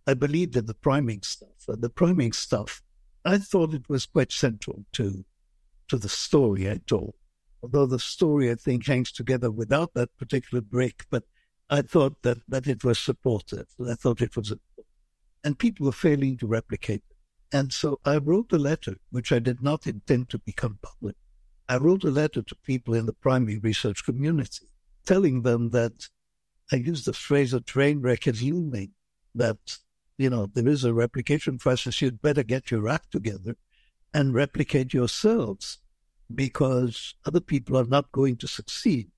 [0.05, 1.67] I believed in the priming stuff.
[1.67, 2.81] And the priming stuff
[3.27, 5.25] I thought it was quite central to
[5.89, 7.13] to the story I told.
[7.61, 11.23] Although the story I think hangs together without that particular break, but
[11.69, 13.67] I thought that, that it was supportive.
[13.85, 14.53] I thought it was.
[15.43, 17.17] And people were failing to replicate it.
[17.51, 21.15] And so I wrote a letter, which I did not intend to become public.
[21.69, 24.67] I wrote a letter to people in the priming research community,
[25.05, 26.07] telling them that
[26.71, 28.91] I used the phrase a train wreck assuming
[29.35, 29.57] that
[30.17, 32.01] you know, there is a replication crisis.
[32.01, 33.55] You'd better get your act together
[34.13, 35.77] and replicate yourselves
[36.33, 39.11] because other people are not going to succeed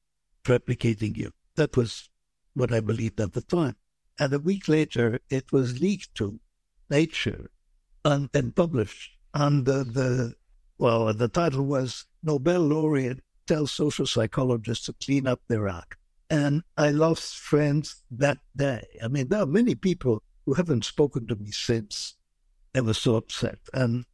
[0.44, 1.32] replicating you.
[1.56, 2.10] That was
[2.54, 3.76] what I believed at the time.
[4.20, 6.40] And a week later, it was leaked to
[6.90, 7.52] Nature
[8.04, 9.12] and, and published.
[9.34, 10.34] The, the,
[10.80, 15.98] well, the title was Nobel laureate tells social psychologists to clean up their act.
[16.30, 18.86] And I lost friends that day.
[19.04, 22.16] I mean, there are many people who haven't spoken to me since.
[22.74, 23.60] I was so upset.
[23.74, 24.06] And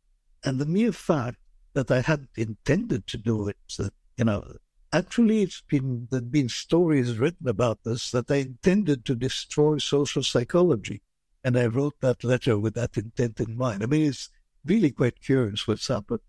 [0.43, 1.37] and the mere fact
[1.73, 4.55] that I had intended to do it, that, you know,
[4.93, 10.23] actually it's been there've been stories written about this that I intended to destroy social
[10.23, 11.01] psychology.
[11.43, 13.83] And I wrote that letter with that intent in mind.
[13.83, 14.29] I mean, it's
[14.65, 16.21] really quite curious what's happened.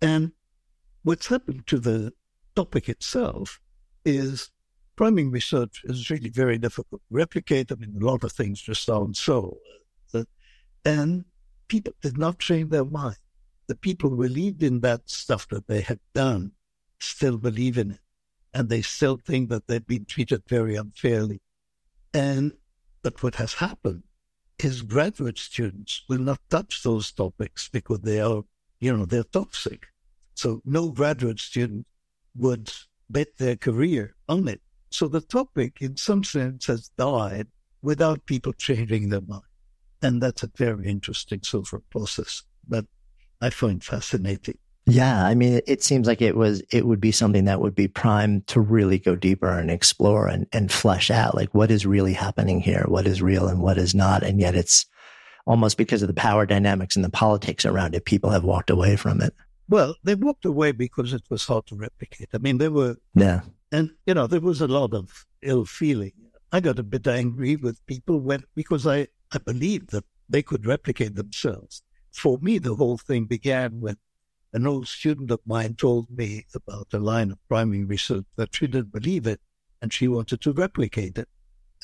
[0.00, 0.32] And
[1.02, 2.12] what's happened to the
[2.54, 3.60] topic itself
[4.04, 4.50] is
[4.96, 7.70] priming research is really very difficult to replicate.
[7.70, 9.58] I mean, a lot of things just sound so.
[10.12, 10.24] Uh,
[10.84, 11.24] and
[11.68, 13.16] people did not change their mind.
[13.66, 16.52] The people who believed in that stuff that they had done
[17.00, 18.00] still believe in it.
[18.54, 21.42] And they still think that they've been treated very unfairly.
[22.14, 22.52] And
[23.02, 24.02] but what has happened
[24.58, 28.42] is graduate students will not touch those topics because they are,
[28.80, 29.86] you know, they're toxic.
[30.34, 31.86] So no graduate student
[32.36, 32.72] would
[33.10, 34.60] bet their career on it.
[34.90, 37.48] So the topic, in some sense, has died
[37.82, 39.42] without people changing their mind.
[40.02, 42.86] And that's a very interesting social process that
[43.40, 44.58] I find fascinating.
[44.86, 47.88] Yeah, I mean, it seems like it was, it would be something that would be
[47.88, 52.14] primed to really go deeper and explore and, and flesh out like what is really
[52.14, 54.22] happening here, what is real and what is not.
[54.22, 54.86] And yet it's
[55.48, 58.96] almost because of the power dynamics and the politics around it, people have walked away
[58.96, 59.34] from it.
[59.68, 62.28] Well, they walked away because it was hard to replicate.
[62.32, 63.40] I mean, there were yeah.
[63.70, 66.12] And, you know, there was a lot of ill feeling.
[66.52, 70.64] I got a bit angry with people when, because I, I believed that they could
[70.66, 71.82] replicate themselves.
[72.12, 73.96] For me, the whole thing began when
[74.52, 78.66] an old student of mine told me about a line of priming research that she
[78.66, 79.40] didn't believe it.
[79.80, 81.28] and she wanted to replicate it.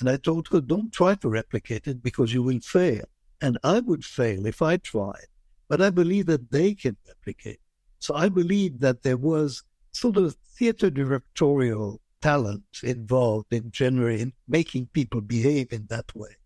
[0.00, 3.04] And I told her, don't try to replicate it because you will fail.
[3.45, 5.28] And I would fail if I tried.
[5.68, 7.61] But I believe that they can replicate.
[7.99, 14.86] So I believe that there was sort of theater directorial talent involved in generating, making
[14.95, 16.36] people behave in that way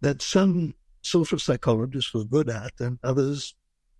[0.00, 3.54] that some social psychologists were good at and others,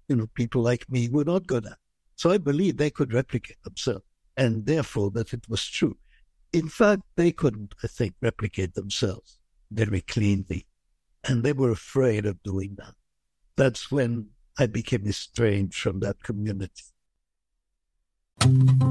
[0.09, 1.79] you know, people like me were not good at.
[2.17, 4.05] So I believe they could replicate themselves
[4.37, 5.97] and therefore that it was true.
[6.53, 9.39] In fact, they couldn't, I think, replicate themselves
[9.71, 10.67] very cleanly.
[11.25, 12.95] And they were afraid of doing that.
[13.57, 16.85] That's when I became estranged from that community.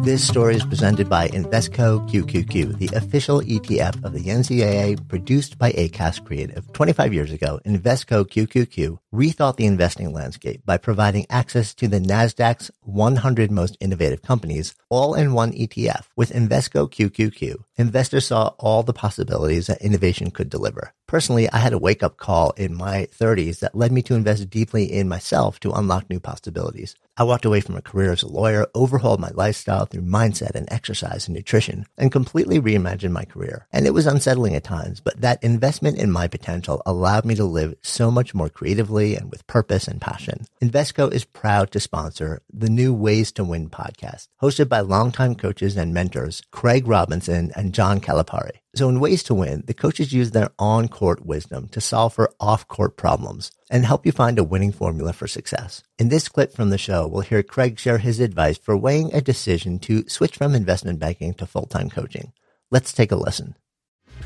[0.04, 5.72] This story is presented by Invesco QQQ, the official ETF of the NCAA, produced by
[5.72, 6.72] ACAST Creative.
[6.74, 12.72] 25 years ago, Invesco QQQ rethought the investing landscape by providing access to the NASDAQ's
[12.82, 16.08] 100 most innovative companies, all in one ETF.
[16.16, 20.94] With Invesco QQQ, investors saw all the possibilities that innovation could deliver.
[21.08, 24.50] Personally, I had a wake up call in my 30s that led me to invest
[24.50, 26.96] deeply in myself to unlock new possibilities.
[27.16, 30.68] I walked away from a career as a lawyer, overhauled my lifestyle through mindset and
[30.70, 33.68] exercise and nutrition, and completely reimagined my career.
[33.72, 37.46] And it was unsettling at times, but that investment in my potential allowed me to
[37.46, 40.46] live so much more creatively and with purpose and passion.
[40.62, 45.78] Invesco is proud to sponsor the new Ways to Win podcast, hosted by longtime coaches
[45.78, 48.60] and mentors Craig Robinson and John Calipari.
[48.78, 52.96] So in Ways to Win, the coaches use their on-court wisdom to solve for off-court
[52.96, 55.82] problems and help you find a winning formula for success.
[55.98, 59.20] In this clip from the show, we'll hear Craig share his advice for weighing a
[59.20, 62.34] decision to switch from investment banking to full-time coaching.
[62.70, 63.56] Let's take a listen.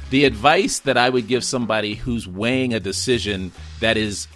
[0.10, 4.28] The advice that I would give somebody who's weighing a decision that is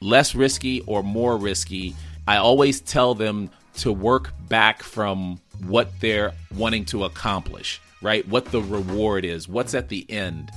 [0.00, 1.94] less risky or more risky,
[2.26, 3.50] I always tell them
[3.80, 8.26] to work back from what they're wanting to accomplish right?
[8.28, 10.50] What the reward is, what's at the end,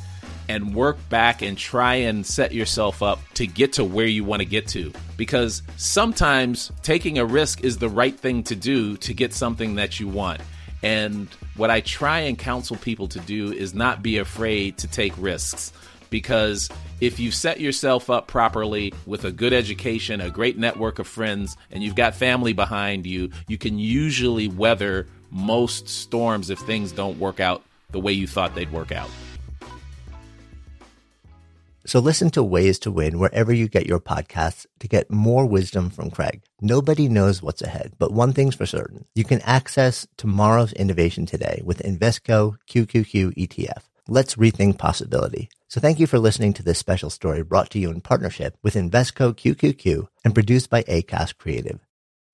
[0.47, 4.41] and work back and try and set yourself up to get to where you want
[4.41, 4.91] to get to.
[5.17, 9.99] Because sometimes taking a risk is the right thing to do to get something that
[9.99, 10.41] you want.
[10.83, 15.13] And what I try and counsel people to do is not be afraid to take
[15.17, 15.73] risks.
[16.11, 16.69] Because
[17.01, 21.57] if you set yourself up properly with a good education, a great network of friends,
[21.71, 27.19] and you've got family behind you, you can usually weather most storms if things don't
[27.19, 29.09] work out the way you thought they'd work out.
[31.87, 35.91] So listen to Ways to Win wherever you get your podcasts to get more wisdom
[35.91, 36.41] from Craig.
[36.59, 39.05] Nobody knows what's ahead, but one thing's for certain.
[39.13, 43.83] You can access tomorrow's innovation today with Invesco QQQ ETF.
[44.07, 45.47] Let's rethink possibility.
[45.67, 48.73] So thank you for listening to this special story brought to you in partnership with
[48.73, 51.84] Invesco QQQ and produced by ACAST Creative.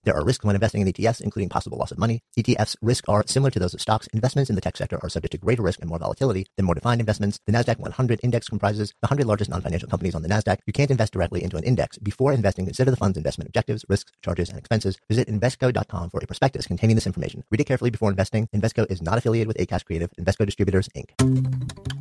[0.04, 2.22] There are risks when investing in ETFs, including possible loss of money.
[2.38, 4.08] ETFs' risks are similar to those of stocks.
[4.08, 6.74] Investments in the tech sector are subject to greater risk and more volatility than more
[6.74, 7.40] defined investments.
[7.46, 10.58] The NASDAQ 100 index comprises the 100 largest non-financial companies on the NASDAQ.
[10.66, 12.00] You can't invest directly into an index.
[12.00, 14.98] Before investing, consider the fund's investment objectives, risks, charges, and expenses.
[15.08, 17.44] Visit Invesco.com for a prospectus containing this information.
[17.52, 18.48] Read it carefully before investing.
[18.56, 20.10] Invesco is not affiliated with ACAST Creative.
[20.20, 22.01] Invesco Distributors, Inc.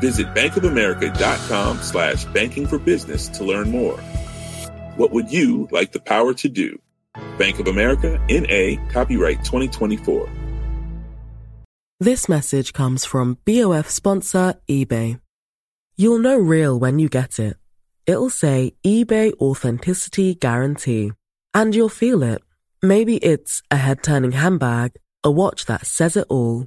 [0.00, 3.98] Visit bankofamerica.com slash banking for business to learn more.
[4.96, 6.78] What would you like the power to do?
[7.38, 10.28] Bank of America, NA, copyright 2024.
[11.98, 15.18] This message comes from BOF sponsor eBay.
[15.96, 17.56] You'll know real when you get it.
[18.06, 21.12] It'll say eBay Authenticity Guarantee.
[21.54, 22.42] And you'll feel it.
[22.82, 26.66] Maybe it's a head turning handbag, a watch that says it all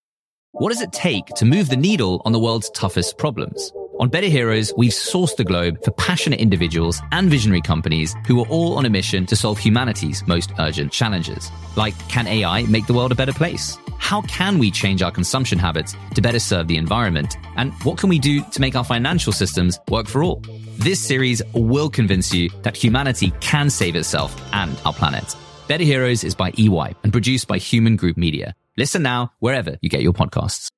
[0.53, 3.71] What does it take to move the needle on the world's toughest problems?
[4.01, 8.47] On Better Heroes, we've sourced the globe for passionate individuals and visionary companies who are
[8.47, 11.49] all on a mission to solve humanity's most urgent challenges.
[11.77, 13.77] Like, can AI make the world a better place?
[13.97, 17.37] How can we change our consumption habits to better serve the environment?
[17.55, 20.43] And what can we do to make our financial systems work for all?
[20.79, 25.33] This series will convince you that humanity can save itself and our planet.
[25.69, 28.53] Better Heroes is by EY and produced by Human Group Media.
[28.77, 30.69] Listen now wherever you get your podcasts.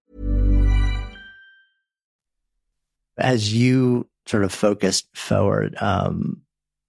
[3.18, 6.42] As you sort of focused forward, um,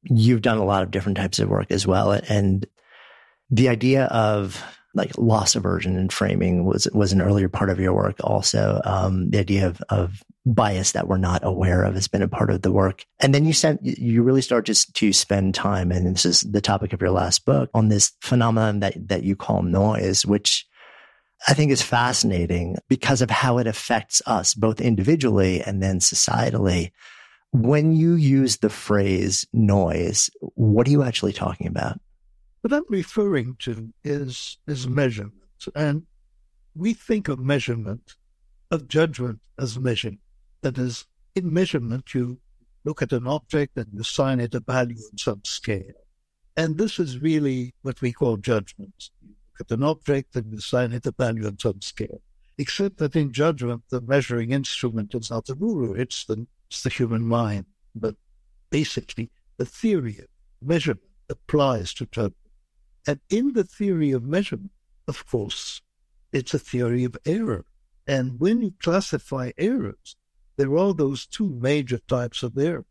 [0.05, 2.13] you've done a lot of different types of work as well.
[2.13, 2.67] And
[3.51, 7.93] the idea of like loss aversion and framing was was an earlier part of your
[7.93, 8.17] work.
[8.23, 12.29] Also, um, the idea of of bias that we're not aware of has been a
[12.29, 13.05] part of the work.
[13.21, 16.61] And then you said you really start just to spend time, and this is the
[16.61, 20.67] topic of your last book on this phenomenon that that you call noise, which
[21.47, 26.93] I think is fascinating because of how it affects us both individually and then societally.
[27.53, 32.01] When you use the phrase noise, what are you actually talking about?
[32.63, 35.35] What I'm referring to is, is measurement.
[35.75, 36.05] And
[36.75, 38.17] we think of measurement,
[38.71, 40.21] of judgment as measurement.
[40.63, 42.39] That is, in measurement, you
[42.85, 45.93] look at an object and you assign it a value on some scale.
[46.57, 49.11] And this is really what we call judgment.
[49.61, 52.21] At an object and assign it a value on some scale.
[52.59, 56.91] Except that in judgment, the measuring instrument is not the ruler, it's the, it's the
[56.91, 57.67] human mind.
[57.95, 58.17] But
[58.71, 60.27] basically, the theory of
[60.61, 62.37] measurement applies to judgment.
[63.07, 64.73] And in the theory of measurement,
[65.07, 65.83] of course,
[66.33, 67.65] it's a theory of error.
[68.07, 70.17] And when you classify errors,
[70.57, 72.87] there are those two major types of error.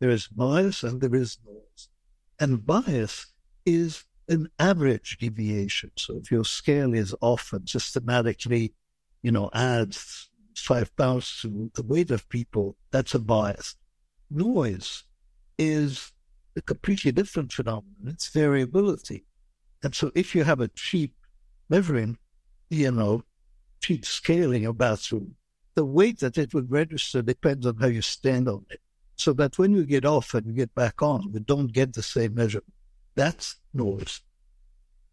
[0.00, 1.88] There is bias and there is noise.
[2.38, 3.26] And bias
[3.66, 5.90] is an average deviation.
[5.96, 8.74] So if your scale is off and systematically,
[9.22, 13.76] you know, adds five pounds to the weight of people, that's a bias.
[14.30, 15.04] Noise
[15.56, 16.12] is
[16.56, 17.94] a completely different phenomenon.
[18.06, 19.24] It's variability.
[19.82, 21.14] And so if you have a cheap
[21.68, 22.18] measuring,
[22.70, 23.22] you know,
[23.80, 25.36] cheap scaling of bathroom,
[25.74, 28.80] the weight that it would register depends on how you stand on it.
[29.14, 32.02] So that when you get off and you get back on, you don't get the
[32.02, 32.72] same measurement.
[33.18, 34.20] That's noise.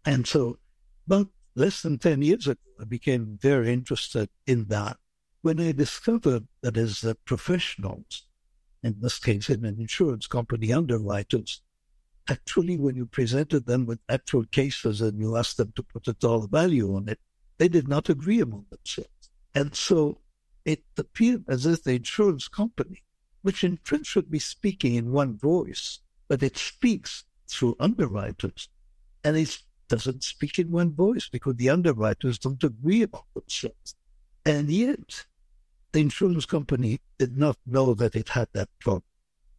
[0.05, 0.59] And so
[1.07, 4.97] about less than 10 years ago, I became very interested in that
[5.41, 8.27] when I discovered that as uh, professionals,
[8.83, 11.63] in this case in an insurance company, underwriters,
[12.29, 16.13] actually, when you presented them with actual cases and you asked them to put a
[16.13, 17.19] dollar value on it,
[17.57, 19.31] they did not agree among themselves.
[19.55, 20.19] And so
[20.63, 23.01] it appeared as if the insurance company,
[23.41, 28.69] which in print should be speaking in one voice, but it speaks through underwriters,
[29.23, 33.95] and it doesn't speak in one voice because the underwriters don't agree among themselves.
[34.45, 35.25] And yet,
[35.91, 39.03] the insurance company did not know that it had that problem.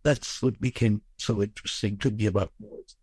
[0.02, 2.96] That's what became so interesting to me about noise.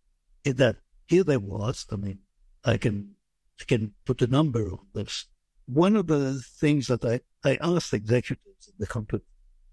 [0.44, 0.76] In that
[1.06, 2.20] here there was, I mean,
[2.64, 3.16] I can
[3.60, 5.26] I can put a number on this.
[5.66, 9.22] One of the things that I, I asked executives in the company,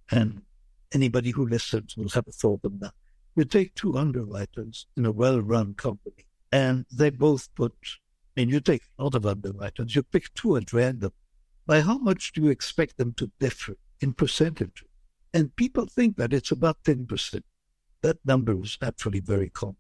[0.10, 0.42] and
[0.94, 2.94] anybody who listens will have a thought on that.
[3.36, 7.74] You take two underwriters in a well run company, and they both put,
[8.36, 11.14] I mean, you take a lot of underwriters, you pick two at random.
[11.66, 14.84] By how much do you expect them to differ in percentage?
[15.34, 17.42] And people think that it's about 10%.
[18.02, 19.78] That number is actually very common.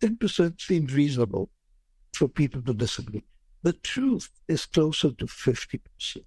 [0.00, 1.50] 10% seems reasonable
[2.12, 3.22] for people to disagree.
[3.62, 6.24] The truth is closer to 50%.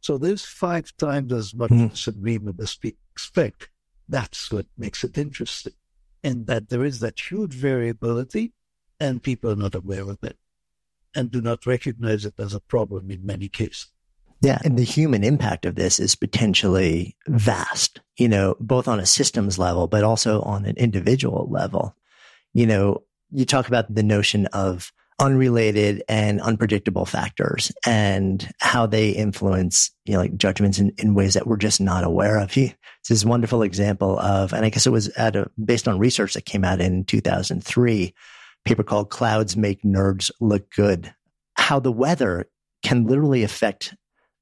[0.00, 1.90] So there's five times as much mm.
[1.90, 3.68] disagreement as people expect.
[4.08, 5.74] That's what makes it interesting.
[6.22, 8.52] And that there is that huge variability
[8.98, 10.36] and people are not aware of it
[11.14, 13.88] and do not recognize it as a problem in many cases.
[14.42, 14.58] Yeah.
[14.64, 19.58] And the human impact of this is potentially vast, you know, both on a systems
[19.58, 21.96] level, but also on an individual level.
[22.52, 29.10] You know, you talk about the notion of unrelated and unpredictable factors and how they
[29.10, 32.52] influence, you know, like judgments in, in ways that we're just not aware of.
[32.52, 35.98] He, it's this wonderful example of, and I guess it was at a, based on
[35.98, 38.14] research that came out in 2003,
[38.64, 41.14] paper called Clouds Make Nerds Look Good,
[41.54, 42.48] how the weather
[42.82, 43.94] can literally affect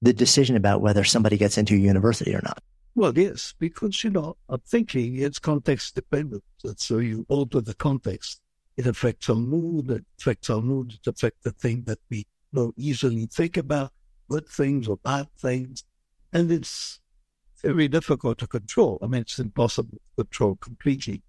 [0.02, 2.62] the decision about whether somebody gets into a university or not.
[2.96, 6.44] Well, yes, because, you know, I'm thinking it's context dependent.
[6.76, 8.40] So you alter the context.
[8.76, 12.74] It affects our mood, it affects our mood, it affects the thing that we don't
[12.76, 13.92] easily think about,
[14.28, 15.84] good things or bad things.
[16.32, 17.00] And it's
[17.62, 18.98] very difficult to control.
[19.02, 21.22] I mean, it's impossible to control completely.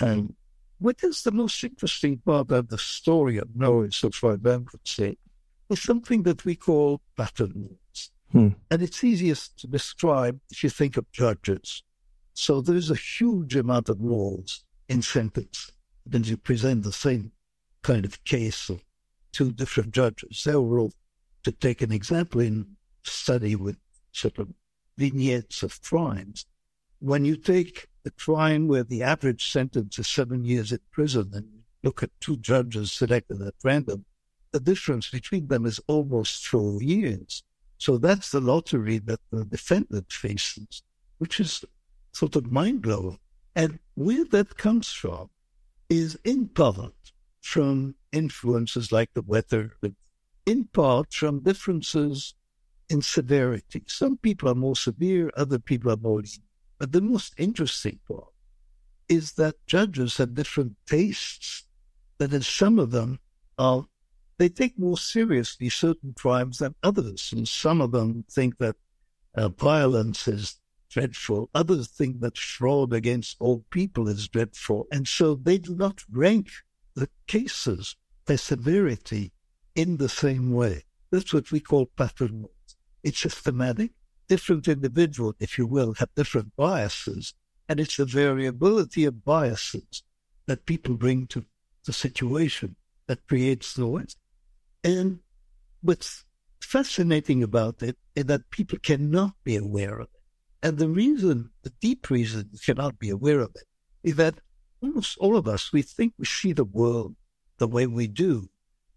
[0.00, 0.34] And
[0.78, 4.56] what is the most interesting part of the story of Noah, so far as I
[4.56, 5.18] would say,
[5.68, 7.76] is something that we call pattern
[8.32, 8.48] Hmm.
[8.70, 11.82] And it's easiest to describe if you think of judges.
[12.34, 15.72] So there's a huge amount of rules in sentence.
[16.10, 17.30] Then you present the same
[17.82, 18.82] kind of case of
[19.30, 20.42] two different judges.
[20.44, 20.92] They will,
[21.44, 23.76] to take an example in study with
[24.10, 24.48] sort of
[24.98, 26.46] vignettes of crimes,
[26.98, 31.46] when you take a crime where the average sentence is seven years in prison and
[31.84, 34.04] look at two judges selected at random,
[34.50, 37.44] the difference between them is almost four years.
[37.78, 40.82] So that's the lottery that the defendant faces,
[41.18, 41.64] which is
[42.12, 43.20] sort of mind blowing.
[43.54, 45.30] And where that comes from
[45.90, 46.94] is in part
[47.42, 49.72] from influences like the weather,
[50.46, 52.34] in part from differences
[52.88, 53.82] in severity.
[53.86, 56.22] Some people are more severe, other people are more.
[56.78, 58.32] But the most interesting part
[59.08, 61.64] is that judges have different tastes.
[62.18, 63.18] That in some of them
[63.58, 63.86] are
[64.38, 68.76] they take more seriously certain crimes than others, and some of them think that
[69.34, 70.59] uh, violence is
[70.90, 71.48] dreadful.
[71.54, 76.48] Others think that fraud against all people is dreadful, and so they do not rank
[76.94, 79.32] the cases by severity
[79.74, 80.82] in the same way.
[81.10, 82.46] That's what we call pattern
[83.02, 83.92] It's systematic
[84.28, 87.34] different individuals, if you will, have different biases,
[87.68, 90.04] and it's the variability of biases
[90.46, 91.44] that people bring to
[91.84, 92.76] the situation
[93.08, 94.16] that creates the noise.
[94.84, 95.18] And
[95.82, 96.24] what's
[96.60, 100.19] fascinating about it is that people cannot be aware of it.
[100.62, 103.64] And the reason, the deep reason you cannot be aware of it,
[104.02, 104.40] is that
[104.82, 107.16] almost all of us, we think we see the world
[107.58, 108.48] the way we do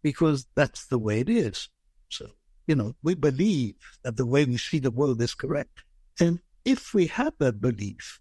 [0.02, 1.70] because that's the way it is.
[2.10, 2.32] So
[2.68, 5.84] you know, we believe that the way we see the world is correct.
[6.20, 8.20] And if we have that belief,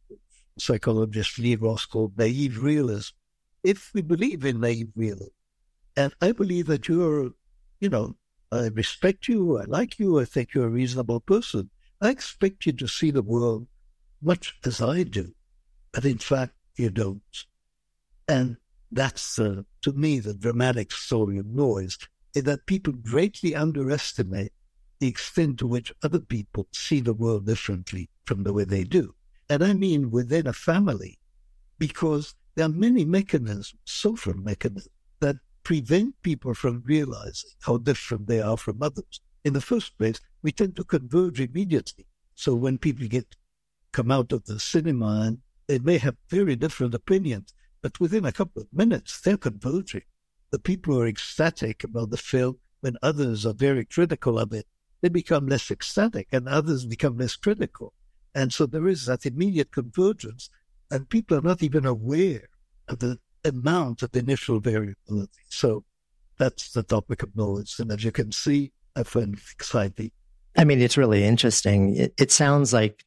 [0.58, 3.14] psychologist Lee Ross called naive realism,
[3.62, 5.30] if we believe in naive realism,
[5.96, 7.30] and I believe that you're,
[7.80, 8.16] you know,
[8.50, 11.70] I respect you, I like you, I think you're a reasonable person,
[12.02, 13.68] I expect you to see the world
[14.20, 15.32] much as I do,
[15.92, 17.22] but in fact, you don't.
[18.26, 18.56] And
[18.90, 21.96] that's, uh, to me, the dramatic story of noise
[22.34, 24.52] is that people greatly underestimate
[24.98, 29.14] the extent to which other people see the world differently from the way they do.
[29.48, 31.20] And I mean within a family,
[31.78, 34.88] because there are many mechanisms, social mechanisms,
[35.20, 39.20] that prevent people from realizing how different they are from others.
[39.44, 42.06] In the first place, we tend to converge immediately.
[42.34, 43.36] So when people get
[43.92, 48.32] come out of the cinema and they may have very different opinions, but within a
[48.32, 50.02] couple of minutes, they're converging
[50.52, 54.66] the people who are ecstatic about the film, when others are very critical of it,
[55.00, 57.94] they become less ecstatic and others become less critical.
[58.34, 60.50] And so there is that immediate convergence,
[60.90, 62.48] and people are not even aware
[62.88, 65.40] of the amount of initial variability.
[65.48, 65.84] So
[66.38, 67.76] that's the topic of noise.
[67.78, 70.10] And as you can see, I find exciting.
[70.56, 71.96] I mean, it's really interesting.
[71.96, 73.04] It, it sounds like,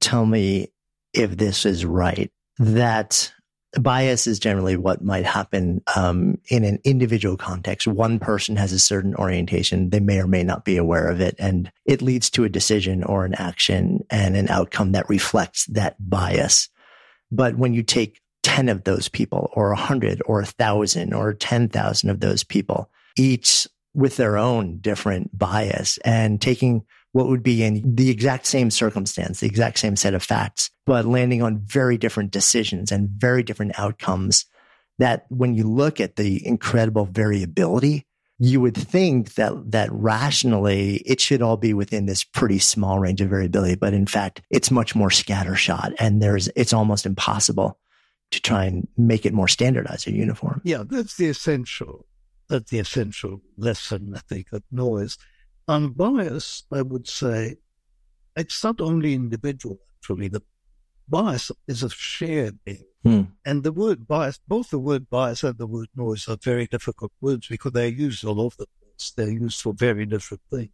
[0.00, 0.68] tell me
[1.12, 3.32] if this is right, that
[3.78, 7.86] bias is generally what might happen um, in an individual context.
[7.86, 9.90] One person has a certain orientation.
[9.90, 11.36] They may or may not be aware of it.
[11.38, 15.96] And it leads to a decision or an action and an outcome that reflects that
[16.00, 16.68] bias.
[17.30, 22.20] But when you take 10 of those people or 100 or 1,000 or 10,000 of
[22.20, 28.10] those people, each with their own different bias and taking what would be in the
[28.10, 32.92] exact same circumstance, the exact same set of facts, but landing on very different decisions
[32.92, 34.44] and very different outcomes
[34.98, 38.06] that when you look at the incredible variability,
[38.38, 43.20] you would think that that rationally it should all be within this pretty small range
[43.20, 47.78] of variability, but in fact, it's much more scattershot and there's it's almost impossible
[48.30, 50.60] to try and make it more standardized or uniform.
[50.64, 52.06] Yeah, that's the essential
[52.50, 55.16] that's the essential lesson I think of noise
[55.70, 57.56] on bias, I would say
[58.36, 60.28] it's not only individual, actually.
[60.28, 60.42] The
[61.08, 62.84] bias is a shared thing.
[63.04, 63.22] Hmm.
[63.44, 67.12] And the word bias, both the word bias and the word noise are very difficult
[67.20, 69.12] words because they're used all over the place.
[69.16, 70.70] They're used for very different things.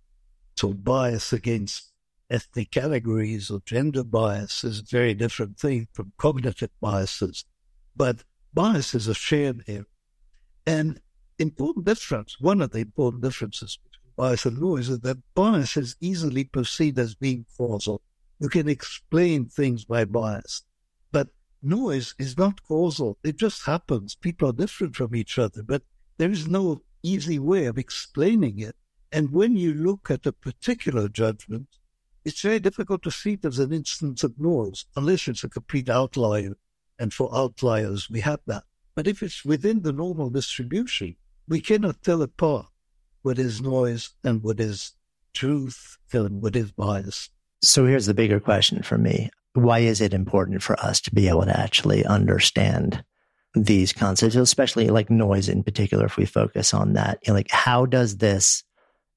[0.56, 1.92] So bias against
[2.30, 7.44] ethnic categories or gender bias is a very different thing from cognitive biases.
[7.94, 8.24] But
[8.54, 9.84] bias is a shared area.
[10.66, 11.00] And
[11.38, 15.96] important difference, one of the important differences between bias and noise is that bias is
[16.00, 18.00] easily perceived as being causal.
[18.38, 20.62] You can explain things by bias,
[21.12, 21.28] but
[21.62, 23.18] noise is not causal.
[23.24, 24.14] It just happens.
[24.14, 25.82] People are different from each other, but
[26.18, 28.76] there is no easy way of explaining it.
[29.12, 31.68] And when you look at a particular judgment,
[32.24, 35.88] it's very difficult to see it as an instance of noise, unless it's a complete
[35.88, 36.56] outlier.
[36.98, 38.64] And for outliers, we have that.
[38.94, 41.16] But if it's within the normal distribution,
[41.48, 42.66] we cannot tell apart
[43.22, 44.92] what is noise and what is
[45.34, 47.30] truth and what is bias.
[47.62, 49.30] So here's the bigger question for me.
[49.54, 53.02] Why is it important for us to be able to actually understand
[53.54, 57.18] these concepts, especially like noise in particular, if we focus on that?
[57.22, 58.62] You know, like, how does this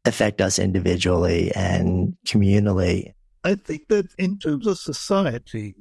[0.06, 3.14] affect us individually and communally?
[3.44, 5.76] I think that in terms of society,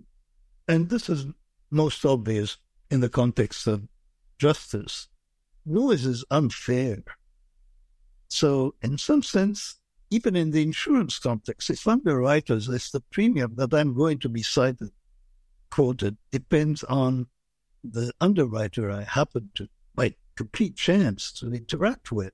[0.67, 1.27] and this is
[1.71, 2.57] most obvious
[2.91, 3.87] in the context of
[4.39, 5.09] justice,
[5.69, 6.99] noise is unfair.
[8.29, 9.79] So, in some sense,
[10.11, 14.19] even in the insurance context, if it's the writers, if the premium that I'm going
[14.21, 14.91] to be cited,
[15.71, 17.27] quoted, depends on
[17.85, 22.33] the underwriter I happen to, by complete chance, to interact with.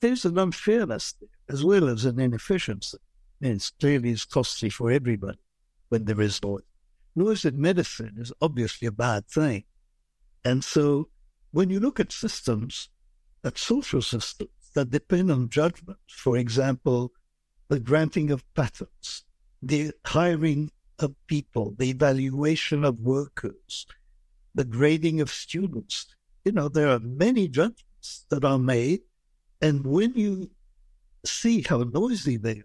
[0.00, 1.14] There's an unfairness
[1.48, 2.98] as well as an inefficiency.
[3.40, 5.38] And it's clearly is costly for everybody
[5.88, 6.62] when there is noise.
[7.14, 9.64] Noise in medicine is obviously a bad thing.
[10.44, 11.08] And so
[11.50, 12.88] when you look at systems,
[13.44, 17.12] at social systems that depend on judgment, for example,
[17.68, 19.24] the granting of patents,
[19.62, 23.86] the hiring of people, the evaluation of workers,
[24.54, 29.00] the grading of students, you know, there are many judgments that are made.
[29.60, 30.50] And when you
[31.24, 32.64] see how noisy they are,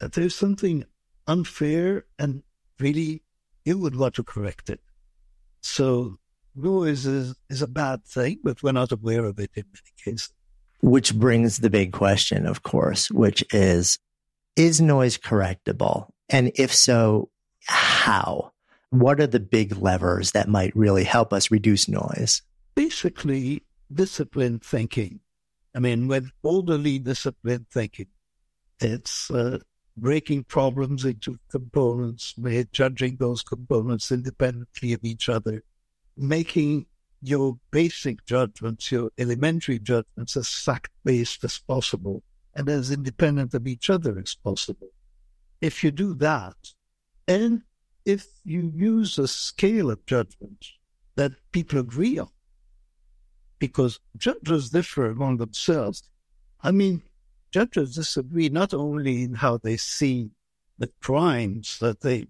[0.00, 0.84] that there's something
[1.26, 2.42] unfair and
[2.78, 3.22] really
[3.64, 4.80] you would want to correct it.
[5.60, 6.18] So
[6.58, 10.32] noise is, is a bad thing, but we're not aware of it in many cases.
[10.80, 13.98] Which brings the big question, of course, which is,
[14.56, 16.08] is noise correctable?
[16.28, 17.30] And if so,
[17.66, 18.52] how?
[18.90, 22.42] What are the big levers that might really help us reduce noise?
[22.74, 25.20] Basically, disciplined thinking.
[25.74, 28.06] I mean, with orderly disciplined thinking,
[28.80, 29.58] it's uh,
[29.96, 32.34] breaking problems into components,
[32.72, 35.62] judging those components independently of each other,
[36.18, 36.86] making
[37.22, 42.22] your basic judgments, your elementary judgments, as fact based as possible
[42.54, 44.88] and as independent of each other as possible.
[45.60, 46.56] If you do that,
[47.26, 47.62] and
[48.04, 50.64] if you use a scale of judgment
[51.16, 52.30] that people agree on,
[53.58, 56.02] because judges differ among themselves.
[56.62, 57.02] I mean,
[57.50, 60.30] judges disagree not only in how they see
[60.78, 62.26] the crimes that they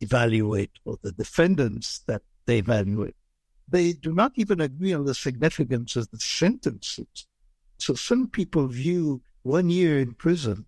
[0.00, 3.14] evaluate or the defendants that they evaluate,
[3.68, 7.26] they do not even agree on the significance of the sentences.
[7.76, 10.64] So some people view one year in prison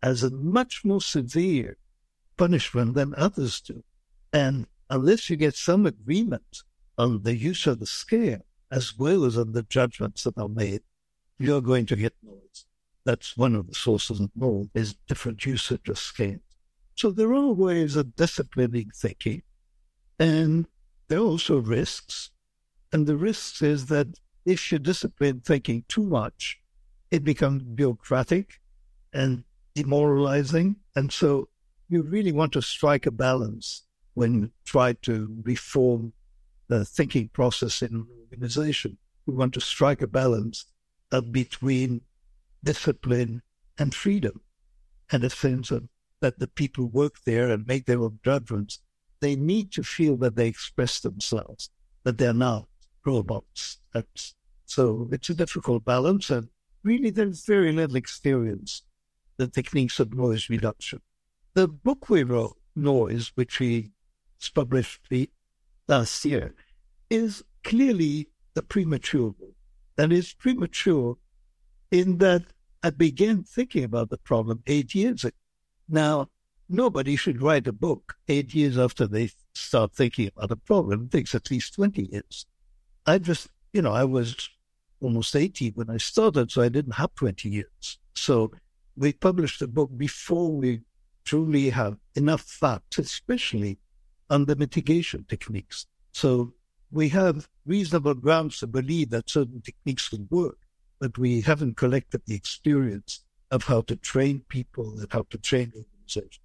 [0.00, 1.76] as a much more severe
[2.36, 3.82] punishment than others do.
[4.32, 6.62] And unless you get some agreement
[6.96, 10.82] on the use of the scale, as well as on the judgments that are made,
[11.38, 12.64] you're going to get noise.
[13.04, 16.40] That's one of the sources of noise is different usage of scales.
[16.94, 19.42] So there are ways of disciplining thinking,
[20.18, 20.66] and
[21.08, 22.30] there are also risks.
[22.92, 24.08] And the risks is that
[24.44, 26.60] if you discipline thinking too much,
[27.10, 28.60] it becomes bureaucratic
[29.12, 29.44] and
[29.74, 30.76] demoralizing.
[30.96, 31.48] And so
[31.88, 33.84] you really want to strike a balance
[34.14, 36.12] when you try to reform
[36.68, 38.98] the thinking process in an organization.
[39.26, 40.66] We want to strike a balance
[41.12, 42.02] uh, between
[42.62, 43.42] discipline
[43.78, 44.40] and freedom
[45.10, 45.88] and a sense of
[46.20, 48.80] that the people work there and make their own judgments.
[49.20, 51.70] They need to feel that they express themselves,
[52.04, 52.68] that they're not
[53.04, 53.80] robots.
[53.92, 54.34] That's,
[54.66, 56.48] so it's a difficult balance, and
[56.82, 58.82] really there's very little experience
[59.38, 61.00] the techniques of noise reduction.
[61.54, 63.92] The book we wrote, Noise, which we
[64.54, 65.00] published
[65.88, 66.54] last year,
[67.08, 69.54] is clearly the premature book.
[69.98, 71.16] Is premature
[71.90, 72.44] in that
[72.84, 75.34] I began thinking about the problem eight years ago.
[75.88, 76.28] Now,
[76.68, 81.04] nobody should write a book eight years after they start thinking about a problem.
[81.04, 82.46] It takes at least 20 years.
[83.06, 84.48] I just, you know, I was
[85.00, 87.98] almost 80 when I started, so I didn't have 20 years.
[88.14, 88.52] So
[88.96, 90.82] we published a book before we
[91.24, 93.78] truly have enough facts, especially
[94.30, 95.86] on the mitigation techniques.
[96.12, 96.52] So
[96.90, 100.58] we have reasonable grounds to believe that certain techniques will work,
[100.98, 105.72] but we haven't collected the experience of how to train people and how to train
[105.74, 106.40] organizations.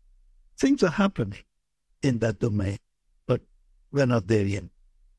[0.58, 1.39] Things are happening
[2.01, 2.78] in that domain,
[3.28, 3.41] but
[3.91, 4.64] we're not there yet.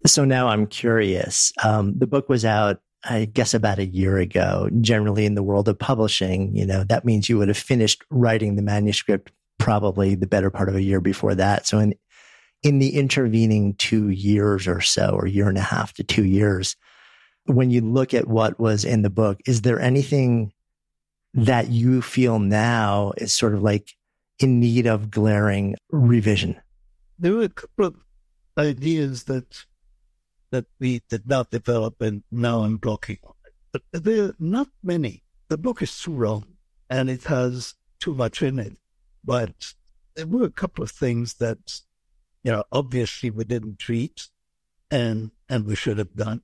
[0.07, 1.53] So now I'm curious.
[1.63, 4.69] Um, the book was out, I guess, about a year ago.
[4.81, 8.57] Generally, in the world of publishing, you know, that means you would have finished writing
[8.57, 11.67] the manuscript probably the better part of a year before that.
[11.67, 11.95] So in
[12.63, 16.77] in the intervening two years or so, or year and a half to two years,
[17.45, 20.53] when you look at what was in the book, is there anything
[21.35, 23.95] that you feel now is sort of like
[24.39, 26.61] in need of glaring revision?
[27.19, 27.97] There were a couple of
[28.59, 29.65] ideas that
[30.51, 33.19] that we did not develop, and now I'm blocking.
[33.73, 35.25] But there are not many.
[35.49, 36.45] The book is too long.
[36.91, 38.77] and it has too much in it.
[39.25, 39.75] But
[40.15, 41.81] there were a couple of things that,
[42.43, 44.29] you know, obviously we didn't treat
[44.91, 46.43] and, and we should have done,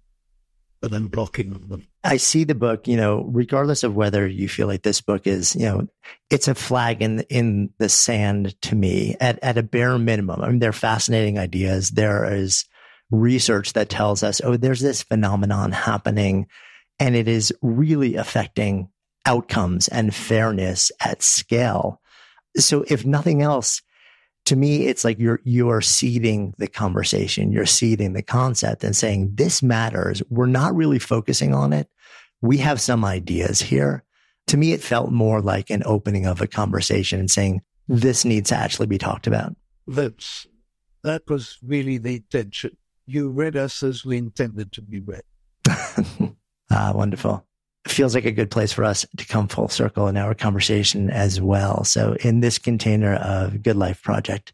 [0.80, 1.86] but I'm blocking them.
[2.02, 5.54] I see the book, you know, regardless of whether you feel like this book is,
[5.54, 5.88] you know,
[6.30, 10.40] it's a flag in in the sand to me at, at a bare minimum.
[10.40, 11.90] I mean, they're fascinating ideas.
[11.90, 12.64] There is
[13.10, 16.46] research that tells us, oh, there's this phenomenon happening
[16.98, 18.88] and it is really affecting
[19.26, 22.00] outcomes and fairness at scale.
[22.56, 23.82] So if nothing else,
[24.50, 27.52] to me, it's like you're, you're seeding the conversation.
[27.52, 30.24] You're seeding the concept and saying this matters.
[30.28, 31.88] We're not really focusing on it.
[32.42, 34.02] We have some ideas here.
[34.48, 38.48] To me, it felt more like an opening of a conversation and saying this needs
[38.48, 39.54] to actually be talked about.
[39.86, 40.48] That's,
[41.04, 42.76] that was really the intention.
[43.06, 45.22] You read us as we intended to be read.
[46.72, 47.46] ah, wonderful
[47.86, 51.40] feels like a good place for us to come full circle in our conversation as
[51.40, 51.84] well.
[51.84, 54.52] So in this container of Good Life Project,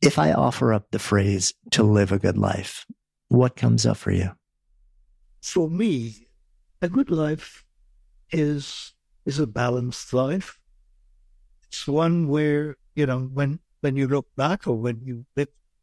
[0.00, 2.86] if I offer up the phrase to live a good life,
[3.28, 4.30] what comes up for you?
[5.40, 6.28] For me,
[6.80, 7.64] a good life
[8.30, 8.94] is
[9.24, 10.58] is a balanced life.
[11.68, 15.24] It's one where, you know, when when you look back or when you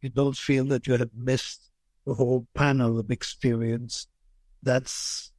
[0.02, 1.72] you don't feel that you have missed
[2.06, 4.08] the whole panel of experience.
[4.64, 5.32] That's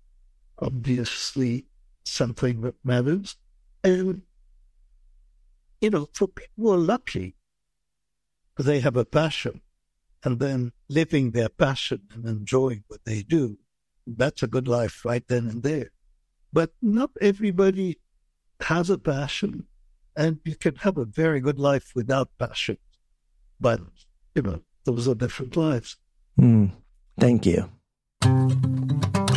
[0.61, 1.66] obviously
[2.04, 3.36] something that matters.
[3.82, 4.22] And,
[5.80, 7.36] you know, for people who are lucky,
[8.58, 9.62] they have a passion
[10.22, 13.58] and then living their passion and enjoying what they do,
[14.06, 15.90] that's a good life right then and there.
[16.52, 17.98] But not everybody
[18.61, 19.66] has a passion,
[20.16, 22.76] and you can have a very good life without passion.
[23.61, 23.80] But,
[24.34, 25.96] you know, those are different lives.
[26.38, 26.72] Mm,
[27.18, 27.70] thank you.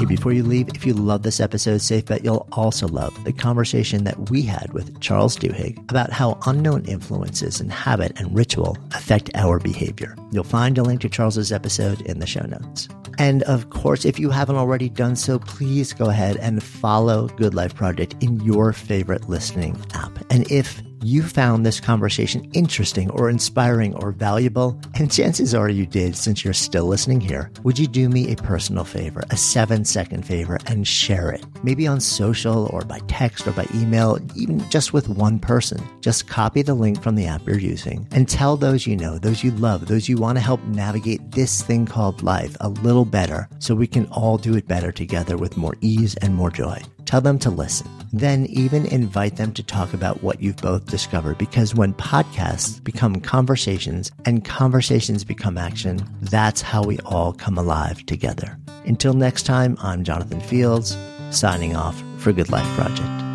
[0.04, 3.32] Hey, before you leave, if you love this episode, safe bet you'll also love the
[3.32, 8.78] conversation that we had with Charles Duhigg about how unknown influences in habit and ritual
[8.91, 10.18] affect our behavior.
[10.34, 12.89] You'll find a link to Charles's episode in the show notes.
[13.18, 17.54] And of course, if you haven't already done so, please go ahead and follow Good
[17.54, 20.20] Life Project in your favorite listening app.
[20.30, 25.86] And if you found this conversation interesting or inspiring or valuable, and chances are you
[25.86, 29.86] did since you're still listening here, would you do me a personal favor, a seven
[29.86, 31.45] second favor, and share it?
[31.64, 35.82] Maybe on social or by text or by email, even just with one person.
[36.01, 39.43] Just copy the link from the app you're using and tell those you know, those
[39.43, 43.49] you love, those you want to help navigate this thing called life a little better
[43.60, 46.82] so we can all do it better together with more ease and more joy.
[47.06, 47.88] Tell them to listen.
[48.12, 53.22] Then even invite them to talk about what you've both discovered because when podcasts become
[53.22, 58.58] conversations and conversations become action, that's how we all come alive together.
[58.86, 60.97] Until next time, I'm Jonathan Fields,
[61.32, 63.32] signing off for Good Life Project.